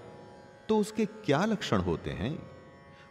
तो 0.68 0.79
उसके 0.79 1.07
क्या 1.07 1.44
लक्षण 1.44 1.81
होते 1.81 2.11
हैं? 2.11 2.51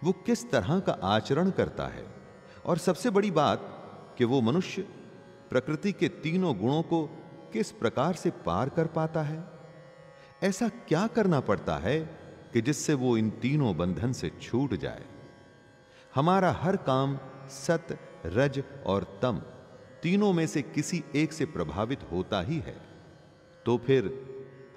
वो 0.03 0.11
किस 0.11 0.51
तरह 0.51 0.79
का 0.79 0.99
आचरण 1.03 1.49
करता 1.49 1.87
है? 1.87 2.20
और 2.65 2.77
सबसे 2.77 3.09
बड़ी 3.09 3.31
बात 3.31 3.77
कि 4.17 4.25
वो 4.25 4.41
मनुष्य 4.41 4.81
प्रकृति 5.49 5.91
के 5.91 6.07
तीनों 6.07 6.57
गुणों 6.57 6.81
को 6.81 7.05
किस 7.53 7.71
प्रकार 7.71 8.13
से 8.13 8.29
पार 8.29 8.69
कर 8.69 8.87
पाता 8.87 9.21
है? 9.21 9.43
ऐसा 10.43 10.69
क्या 10.69 11.07
करना 11.07 11.39
पड़ता 11.39 11.77
है 11.77 11.99
कि 12.53 12.61
जिससे 12.61 12.93
वो 12.93 13.17
इन 13.17 13.29
तीनों 13.29 13.77
बंधन 13.77 14.13
से 14.13 14.31
छूट 14.41 14.73
जाए? 14.73 15.05
हमारा 16.15 16.51
हर 16.51 16.75
काम 16.75 17.19
सत, 17.49 17.99
रज 18.25 18.63
और 18.85 19.19
तम 19.21 19.41
तीनों 20.03 20.33
में 20.33 20.47
से 20.47 20.61
किसी 20.61 21.03
एक 21.15 21.33
से 21.33 21.45
प्रभावित 21.45 21.99
होता 22.11 22.41
ही 22.41 22.59
है। 22.59 22.81
तो 23.65 23.77
फिर 23.77 24.31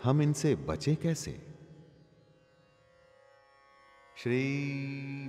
हम 0.05 0.23
इनसे 0.23 0.55
बचे 0.55 0.95
कैसे? 0.95 1.54
श्री 4.17 4.45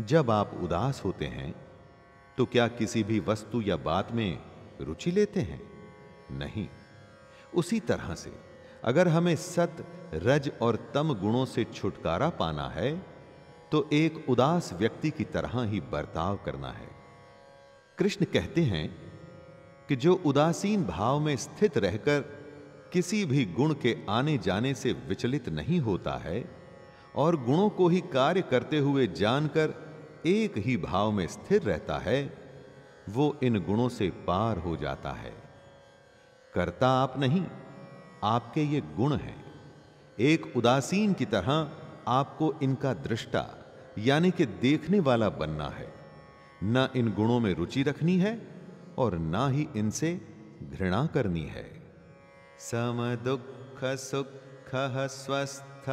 जब 0.05 0.31
आप 0.31 0.59
उदास 0.63 1.01
होते 1.05 1.25
हैं 1.25 1.55
तो 2.37 2.45
क्या 2.45 2.67
किसी 2.67 3.03
भी 3.03 3.19
वस्तु 3.19 3.61
या 3.61 3.77
बात 3.77 4.11
में 4.11 4.39
रुचि 4.81 5.11
लेते 5.11 5.39
हैं? 5.39 5.61
नहीं। 6.31 6.67
उसी 7.55 7.79
तरह 7.79 8.15
से, 8.15 8.33
अगर 8.83 9.07
हमें 9.07 9.35
सत, 9.35 9.85
रज 10.13 10.51
और 10.61 10.91
तम 10.93 11.13
गुणों 11.13 11.45
से 11.45 11.63
छुटकारा 11.63 12.29
पाना 12.29 12.69
है 12.69 13.05
तो 13.71 13.89
एक 13.93 14.29
उदास 14.29 14.73
व्यक्ति 14.73 15.09
की 15.09 15.23
तरह 15.23 15.63
ही 15.63 15.81
बर्ताव 15.81 16.39
करना 16.45 16.71
है। 16.71 16.89
कृष्ण 17.97 18.25
कहते 18.25 18.61
हैं 18.61 19.11
कि 19.87 19.95
जो 19.95 20.21
उदासीन 20.25 20.83
भाव 20.83 21.19
में 21.19 21.35
स्थित 21.35 21.77
रहकर 21.77 22.40
किसी 22.93 23.25
भी 23.25 23.45
गुण 23.45 23.73
के 23.73 23.97
आने 24.09 24.37
जाने 24.37 24.73
से 24.73 24.93
विचलित 24.93 25.49
नहीं 25.49 25.79
होता 25.79 26.13
है 26.13 26.51
और 27.15 27.43
गुणों 27.43 27.69
को 27.69 27.87
ही 27.87 28.01
कार्य 28.01 28.41
करते 28.41 28.77
हुए 28.77 29.07
जानकर 29.07 29.73
एक 30.25 30.57
ही 30.57 30.77
भाव 30.77 31.11
में 31.11 31.27
स्थिर 31.27 31.61
रहता 31.61 31.97
है, 31.97 32.37
वो 33.09 33.37
इन 33.43 33.59
गुणों 33.59 33.89
से 33.89 34.09
पार 34.09 34.57
हो 34.57 34.75
जाता 34.77 35.11
है। 35.11 35.33
करता 36.53 36.89
आप 36.89 37.19
नहीं, 37.19 37.45
आपके 38.23 38.63
ये 38.63 38.81
गुण 38.81 39.15
हैं। 39.15 39.45
एक 40.19 40.57
उदासीन 40.57 41.13
की 41.13 41.25
तरह 41.25 41.71
आपको 42.07 42.55
इनका 42.63 42.93
दृष्टा, 42.93 43.49
यानी 43.97 44.31
कि 44.31 44.45
देखने 44.45 44.99
वाला 44.99 45.29
बनना 45.29 45.67
है। 45.69 45.93
ना 46.63 46.89
इन 46.95 47.11
गुणों 47.11 47.39
में 47.39 47.53
रुचि 47.53 47.83
रखनी 47.83 48.17
है 48.17 48.47
और 48.97 49.17
ना 49.17 49.47
ही 49.47 49.67
इनसे 49.75 50.21
घृणा 50.73 51.05
करनी 51.05 51.45
है। 51.45 51.80
सम 52.61 53.17
दुख 53.23 53.83
सुख 53.83 54.71
स्वस्थ 54.97 55.89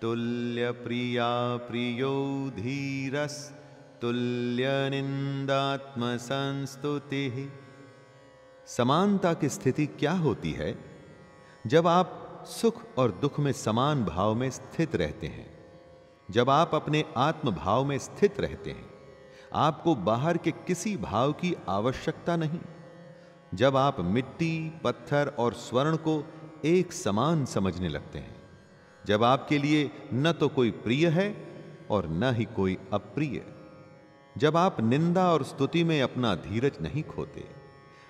तुल्य 0.00 0.72
प्रिया 0.72 1.56
प्रियो 1.56 2.50
धीरस 2.56 3.54
तुल्य 4.00 4.90
निंदात्म 4.90 6.16
संस्तुति 6.16 7.52
समानता 8.66 9.34
की 9.34 9.48
स्थिति 9.48 9.86
क्या 9.86 10.12
होती 10.12 10.52
है? 10.52 10.78
जब 11.66 11.86
आप 11.86 12.44
सुख 12.46 12.82
और 12.98 13.10
दुख 13.10 13.40
में 13.40 13.52
समान 13.52 14.04
भाव 14.04 14.34
में 14.34 14.50
स्थित 14.50 14.96
रहते 14.96 15.26
हैं, 15.26 15.58
जब 16.30 16.50
आप 16.50 16.74
अपने 16.74 17.04
आत्म 17.16 17.50
भाव 17.50 17.84
में 17.84 17.98
स्थित 17.98 18.40
रहते 18.40 18.70
हैं 18.70 18.93
आपको 19.54 19.94
बाहर 19.94 20.36
के 20.36 20.50
किसी 20.66 20.96
भाव 20.96 21.32
की 21.32 21.54
आवश्यकता 21.68 22.36
नहीं। 22.36 22.60
जब 23.52 23.76
आप 23.76 24.00
मिट्टी, 24.00 24.72
पत्थर 24.84 25.32
और 25.38 25.54
स्वर्ण 25.54 25.96
को 25.96 26.22
एक 26.64 26.92
समान 26.92 27.44
समझने 27.44 27.88
लगते 27.88 28.18
हैं, 28.18 28.36
जब 29.04 29.24
आपके 29.24 29.58
लिए 29.58 29.90
न 30.14 30.32
तो 30.32 30.48
कोई 30.48 30.70
प्रिय 30.70 31.06
है 31.08 31.34
और 31.90 32.08
न 32.08 32.34
ही 32.34 32.44
कोई 32.44 32.76
अप्रिय। 32.92 33.44
जब 34.36 34.56
आप 34.56 34.80
निंदा 34.80 35.30
और 35.32 35.44
स्तुति 35.44 35.84
में 35.84 36.00
अपना 36.02 36.34
धीरज 36.34 36.80
नहीं 36.82 37.02
खोते, 37.02 37.44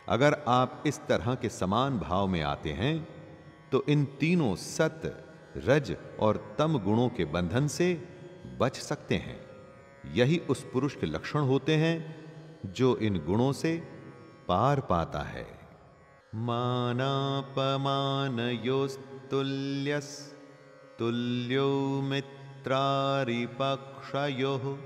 अगर 0.08 0.42
आप 0.48 0.82
इस 0.86 1.00
तरह 1.08 1.34
के 1.34 1.48
समान 1.48 1.98
भाव 1.98 2.26
में 2.28 2.40
आते 2.42 2.72
हैं 2.72 2.96
तो 3.72 3.84
इन 3.88 4.04
तीनों 4.20 4.54
सत 4.56 5.02
रज 5.56 5.96
और 6.20 6.36
तम 6.58 6.78
गुणों 6.78 7.08
के 7.08 7.24
बंधन 7.24 7.66
से 7.68 7.94
बच 8.60 8.76
सकते 8.76 9.14
हैं। 9.16 9.43
यही 10.12 10.42
उस 10.50 10.70
पुरुष 10.72 10.96
के 10.96 11.06
लक्षण 11.06 11.40
होते 11.40 11.76
हैं 11.76 12.24
जो 12.66 12.96
इन 12.96 13.22
गुणों 13.26 13.52
से 13.52 13.82
पार 14.48 14.80
पाता 14.80 15.22
है। 15.22 15.46
मानापमान 16.34 18.60
योस्तुल्यस 18.64 20.34
तुल्यो 20.98 22.00
मित्रारिपक्षयो 22.00 24.78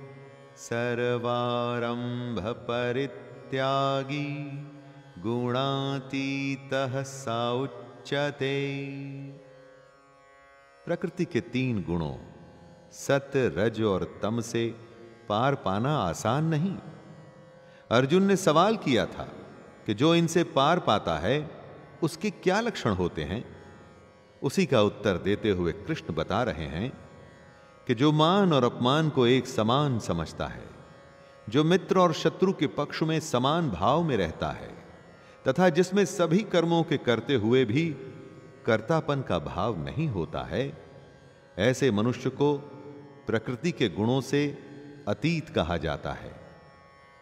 सर्वारंभ 0.57 2.41
परित्यागी 2.41 4.51
गुणातीतः 5.23 7.03
सौच्यते 7.03 8.57
प्रकृति 10.87 11.25
के 11.25 11.41
तीन 11.41 11.83
गुणों 11.83 12.17
सत 12.93 13.31
रज 13.37 13.83
और 13.83 14.19
तम 14.23 14.41
से 14.41 14.88
पार 15.29 15.55
पाना 15.55 15.99
आसान 15.99 16.45
नहीं। 16.45 16.79
अर्जुन 17.91 18.23
ने 18.23 18.37
सवाल 18.37 18.77
किया 18.77 19.07
था 19.07 19.29
कि 19.87 19.95
जो 19.95 20.15
इनसे 20.15 20.45
पार 20.45 20.79
पाता 20.79 21.19
है, 21.19 21.51
उसके 22.03 22.31
क्या 22.31 22.61
लक्षण 22.61 22.91
होते 22.91 23.25
हैं? 23.25 23.45
उसी 24.43 24.67
का 24.67 24.83
उत्तर 24.83 25.17
देते 25.17 25.51
हुए 25.51 25.73
कृष्ण 25.73 26.15
बता 26.15 26.43
रहे 26.43 26.65
हैं 26.65 26.93
कि 27.87 27.95
जो 27.95 28.13
मान 28.13 28.53
और 28.53 28.65
अपमान 28.65 29.11
को 29.11 29.27
एक 29.27 29.47
समान 29.47 29.99
समझता 29.99 30.47
है, 30.47 30.65
जो 31.49 31.65
मित्र 31.65 31.99
और 31.99 32.13
शत्रु 32.13 32.53
के 32.53 32.67
पक्ष 32.67 33.03
में 33.03 33.21
समान 33.21 33.71
भाव 33.71 34.03
में 34.03 34.17
रहता 34.17 34.51
है, 34.51 34.75
तथा 35.49 35.69
जिसमें 35.69 36.05
सभी 36.05 36.39
कर्मों 36.39 36.83
के 36.83 36.97
करते 36.97 37.35
हुए 37.35 37.65
भी 37.65 37.97
कर्तापन 38.67 39.23
का 39.23 39.39
भाव 39.39 39.85
नहीं 39.85 40.09
होता 40.09 40.43
है, 40.43 40.73
ऐसे 41.59 41.91
मनुष्य 41.91 42.31
को 42.31 42.57
प्रकृति 43.27 43.73
के 43.73 43.89
गुणों 43.89 44.21
से 44.21 44.68
अतीत 45.09 45.49
कहा 45.49 45.77
जाता 45.77 46.13
है। 46.13 46.41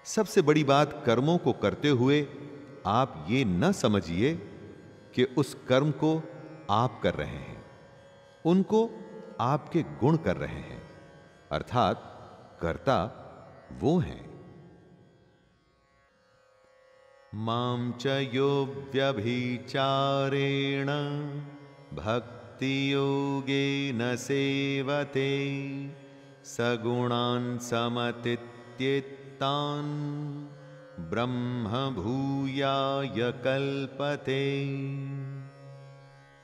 सबसे 0.04 0.42
बड़ी 0.42 0.64
बात 0.64 1.02
कर्मों 1.06 1.38
को 1.38 1.52
करते 1.52 1.88
हुए 1.88 2.26
आप 2.86 3.26
ये 3.30 3.44
न 3.44 3.72
समझिए 3.72 4.34
कि 5.14 5.24
उस 5.24 5.56
कर्म 5.68 5.90
को 5.90 6.22
आप 6.70 7.00
कर 7.02 7.14
रहे 7.14 7.36
हैं। 7.36 7.64
उनको 8.44 8.90
आपके 9.40 9.82
गुण 9.82 10.16
कर 10.16 10.36
रहे 10.36 10.60
हैं। 10.60 10.90
अर्थात 11.52 12.12
कर्ता 12.62 13.22
वो 13.72 13.98
हैं। 13.98 14.26
माम 17.34 17.92
च 17.92 18.06
व्यभिचारेण 18.94 20.86
भक्ति 21.96 22.92
योगे 22.92 23.92
न 23.92 24.16
सेवते। 24.16 25.36
सगुणान् 26.46 27.58
ब्रह्म 31.10 31.68
भूयाय 31.94 33.32
कल्पते। 33.44 34.44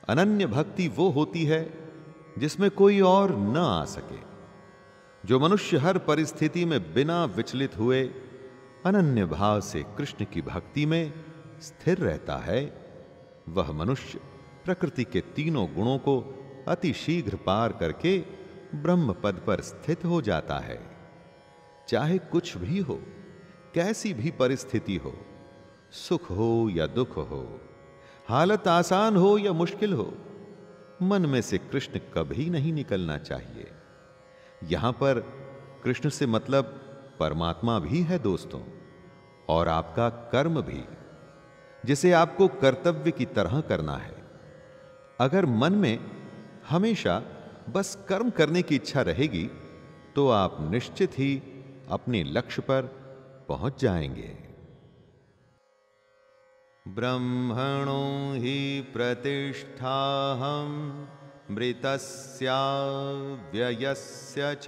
अनन्य 0.09 0.45
भक्ति 0.45 0.87
वो 0.87 1.09
होती 1.09 1.43
है 1.43 1.61
जिसमें 2.39 2.69
कोई 2.71 2.99
और 3.01 3.35
न 3.37 3.57
आ 3.57 3.85
सके, 3.85 4.19
जो 5.27 5.39
मनुष्य 5.39 5.77
हर 5.77 5.97
परिस्थिति 5.97 6.65
में 6.65 6.93
बिना 6.93 7.23
विचलित 7.25 7.77
हुए 7.77 8.03
अनन्य 8.85 9.25
भाव 9.25 9.61
से 9.61 9.83
कृष्ण 9.97 10.25
की 10.25 10.41
भक्ति 10.41 10.85
में 10.85 11.13
स्थिर 11.61 11.97
रहता 11.97 12.37
है, 12.37 12.61
वह 13.49 13.71
मनुष्य 13.71 14.19
प्रकृति 14.65 15.03
के 15.03 15.21
तीनों 15.35 15.67
गुणों 15.75 15.97
को 15.97 16.21
अति 16.67 16.93
शीघ्र 16.93 17.35
पार 17.35 17.71
करके 17.71 18.42
ब्रह्म 18.75 19.13
पद 19.13 19.41
पर 19.47 19.61
स्थित 19.61 20.05
हो 20.05 20.21
जाता 20.21 20.57
है। 20.59 20.79
चाहे 21.89 22.17
कुछ 22.17 22.57
भी 22.57 22.79
हो, 22.79 22.99
कैसी 23.73 24.13
भी 24.13 24.31
परिस्थिति 24.31 24.95
हो, 24.95 25.13
सुख 25.91 26.29
हो 26.31 26.69
या 26.71 26.87
दुख 26.87 27.17
हो, 27.17 27.61
हालत 28.29 28.67
आसान 28.67 29.15
हो 29.15 29.37
या 29.37 29.53
मुश्किल 29.53 29.93
हो, 29.93 30.13
मन 31.01 31.25
में 31.25 31.41
से 31.41 31.57
कृष्ण 31.57 31.99
कभी 32.13 32.49
नहीं 32.49 32.73
निकलना 32.73 33.17
चाहिए। 33.17 33.71
यहाँ 34.63 34.91
पर 34.91 35.19
कृष्ण 35.83 36.09
से 36.09 36.25
मतलब 36.25 36.63
परमात्मा 37.19 37.79
भी 37.79 38.01
है 38.01 38.19
दोस्तों, 38.19 38.61
और 39.49 39.67
आपका 39.67 40.09
कर्म 40.09 40.61
भी, 40.61 40.83
जिसे 41.85 42.11
आपको 42.11 42.47
कर्तव्य 42.47 43.11
की 43.11 43.25
तरह 43.25 43.61
करना 43.61 43.97
है। 43.97 44.15
अगर 45.19 45.45
मन 45.45 45.73
में 45.73 45.99
हमेशा 46.69 47.21
बस 47.69 48.05
कर्म 48.09 48.29
करने 48.29 48.61
की 48.61 48.75
इच्छा 48.75 49.01
रहेगी 49.01 49.49
तो 50.15 50.29
आप 50.29 50.57
निश्चित 50.61 51.19
ही 51.19 51.41
अपने 51.89 52.23
लक्ष्य 52.23 52.61
पर 52.61 52.81
पहुँच 53.49 53.81
जाएँगे। 53.81 54.37
ब्रह्मणो 56.87 58.33
ही 58.33 58.81
प्रतिष्ठा 58.81 60.33
हम 60.33 61.07
मृतस्य 61.51 62.49
व्ययस्य 63.53 64.57
च, 64.61 64.65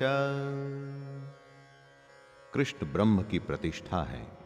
कृष्ण 2.54 2.92
ब्रह्म 2.92 3.22
की 3.22 3.38
प्रतिष्ठा 3.38 4.02
है। 4.02 4.38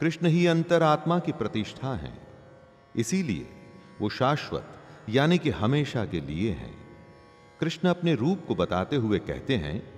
कृष्ण 0.00 0.26
ही 0.26 0.46
अंतरात्मा 0.46 1.18
की 1.18 1.32
प्रतिष्ठा 1.32 1.94
है। 1.94 2.18
इसीलिए 2.96 3.48
वो 4.00 4.08
शाश्वत, 4.08 4.78
यानी 5.08 5.38
कि 5.38 5.50
हमेशा 5.50 6.04
के 6.04 6.20
लिए 6.20 6.50
हैं। 6.52 6.78
कृष्ण 7.60 7.88
अपने 7.88 8.14
रूप 8.14 8.44
को 8.48 8.54
बताते 8.54 8.96
हुए 8.96 9.18
कहते 9.18 9.56
हैं, 9.56 9.94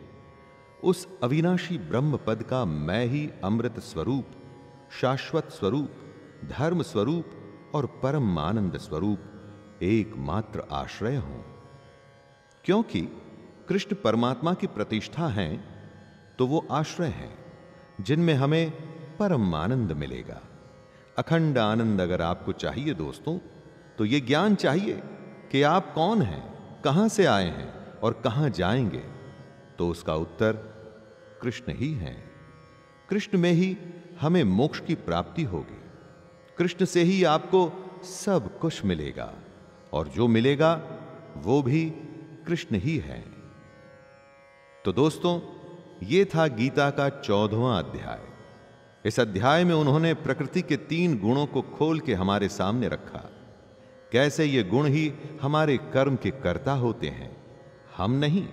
उस 0.84 1.20
अविनाशी 1.22 1.78
ब्रह्म 1.78 2.16
पद 2.16 2.42
का 2.42 2.64
मैं 2.64 3.06
ही 3.06 3.30
अमृत 3.44 3.80
स्वरूप, 3.80 4.26
शाश्वत 5.00 5.48
स्वरूप, 5.50 5.90
धर्म 6.44 6.82
स्वरूप 6.82 7.26
और 7.74 7.86
परम 7.86 8.38
आनंद 8.38 8.76
स्वरूप 8.76 9.18
एकमात्र 9.82 10.64
आश्रय 10.72 11.16
हूँ। 11.16 11.44
क्योंकि 12.64 13.02
कृष्ण 13.68 13.96
परमात्मा 14.04 14.54
की 14.54 14.66
प्रतिष्ठा 14.66 15.28
है 15.28 15.75
तो 16.38 16.46
वो 16.46 16.66
आश्रय 16.70 17.06
हैं, 17.06 17.38
जिनमें 18.00 18.34
हमें 18.34 18.70
परम 19.16 19.54
आनंद 19.54 19.92
मिलेगा। 19.92 20.40
अखंड 21.18 21.58
आनंद 21.58 22.00
अगर 22.00 22.22
आपको 22.22 22.52
चाहिए 22.52 22.94
दोस्तों 22.94 23.38
तो 23.98 24.04
ये 24.04 24.20
ज्ञान 24.20 24.54
चाहिए 24.54 25.02
कि 25.52 25.62
आप 25.62 25.94
कौन 25.94 26.22
हैं, 26.22 26.42
कहाँ 26.82 27.08
से 27.08 27.26
आए 27.26 27.50
हैं 27.50 27.98
और 27.98 28.12
कहाँ 28.12 28.50
जाएँगे। 28.50 29.02
तो 29.78 29.88
उसका 29.88 30.14
उत्तर, 30.14 30.52
कृष्ण 31.42 31.72
ही 31.72 31.94
है। 31.94 32.24
कृष्ण 33.08 33.38
में 33.38 33.52
ही 33.52 33.76
हमें 34.20 34.44
मोक्ष 34.44 34.80
की 34.80 34.94
प्राप्ति 34.94 35.42
होगी। 35.42 35.80
कृष्ण 36.58 36.84
से 36.84 37.02
ही 37.02 37.24
आपको 37.24 37.72
सब 38.04 38.58
कुछ 38.58 38.84
मिलेगा 38.84 39.34
और 39.92 40.08
जो 40.08 40.28
मिलेगा, 40.28 40.82
वो 41.36 41.62
भी 41.62 41.90
कृष्ण 42.46 42.76
ही 42.76 42.98
है। 42.98 43.24
तो 44.84 44.92
दोस्तों 44.92 45.55
ये 46.02 46.24
था 46.24 46.46
गीता 46.46 46.90
का 46.90 47.08
चौदहवां 47.08 47.82
अध्याय। 47.82 48.20
इस 49.04 49.20
अध्याय 49.20 49.64
में 49.64 49.74
उन्होंने 49.74 50.14
प्रकृति 50.14 50.62
के 50.62 50.76
तीन 50.76 51.18
गुणों 51.18 51.46
को 51.46 51.62
खोल 51.62 52.00
के 52.00 52.14
हमारे 52.14 52.48
सामने 52.48 52.88
रखा। 52.88 53.30
कैसे 54.12 54.44
ये 54.44 54.62
गुण 54.62 54.86
ही 54.86 55.12
हमारे 55.42 55.76
कर्म 55.76 56.16
के 56.16 56.30
कर्ता 56.30 56.72
होते 56.72 57.06
हैं, 57.06 57.36
हम 57.96 58.12
नहीं। 58.12 58.48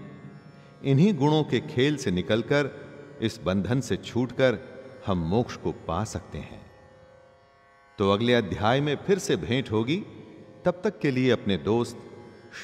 इन्हीं 0.84 1.14
गुणों 1.14 1.44
के 1.44 1.60
खेल 1.60 1.98
से 1.98 2.12
निकलकर, 2.12 2.70
इस 3.22 3.40
बंधन 3.44 3.82
से 3.82 3.98
छूटकर 3.98 4.58
हम 5.06 5.18
मोक्ष 5.18 5.56
को 5.56 5.72
पा 5.72 6.04
सकते 6.04 6.38
हैं। 6.38 6.62
तो 7.98 8.12
अगले 8.12 8.34
अध्याय 8.34 8.82
में 8.82 8.96
फिर 8.96 9.20
से 9.20 9.36
भेंट 9.36 9.72
होगी। 9.72 9.98
तब 10.66 10.82
तक 10.84 11.00
के 11.00 11.12
लिए 11.12 11.32
अपने 11.32 11.58
दोस्त 11.58 11.98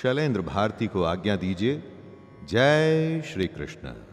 शैलेंद्र 0.01 0.41
भारती 0.41 0.87
को 0.87 1.03
आज्ञा 1.03 1.35
दीजिए। 1.35 1.83
जय 2.43 3.21
श्री 3.21 3.47
कृष्ण। 3.47 4.08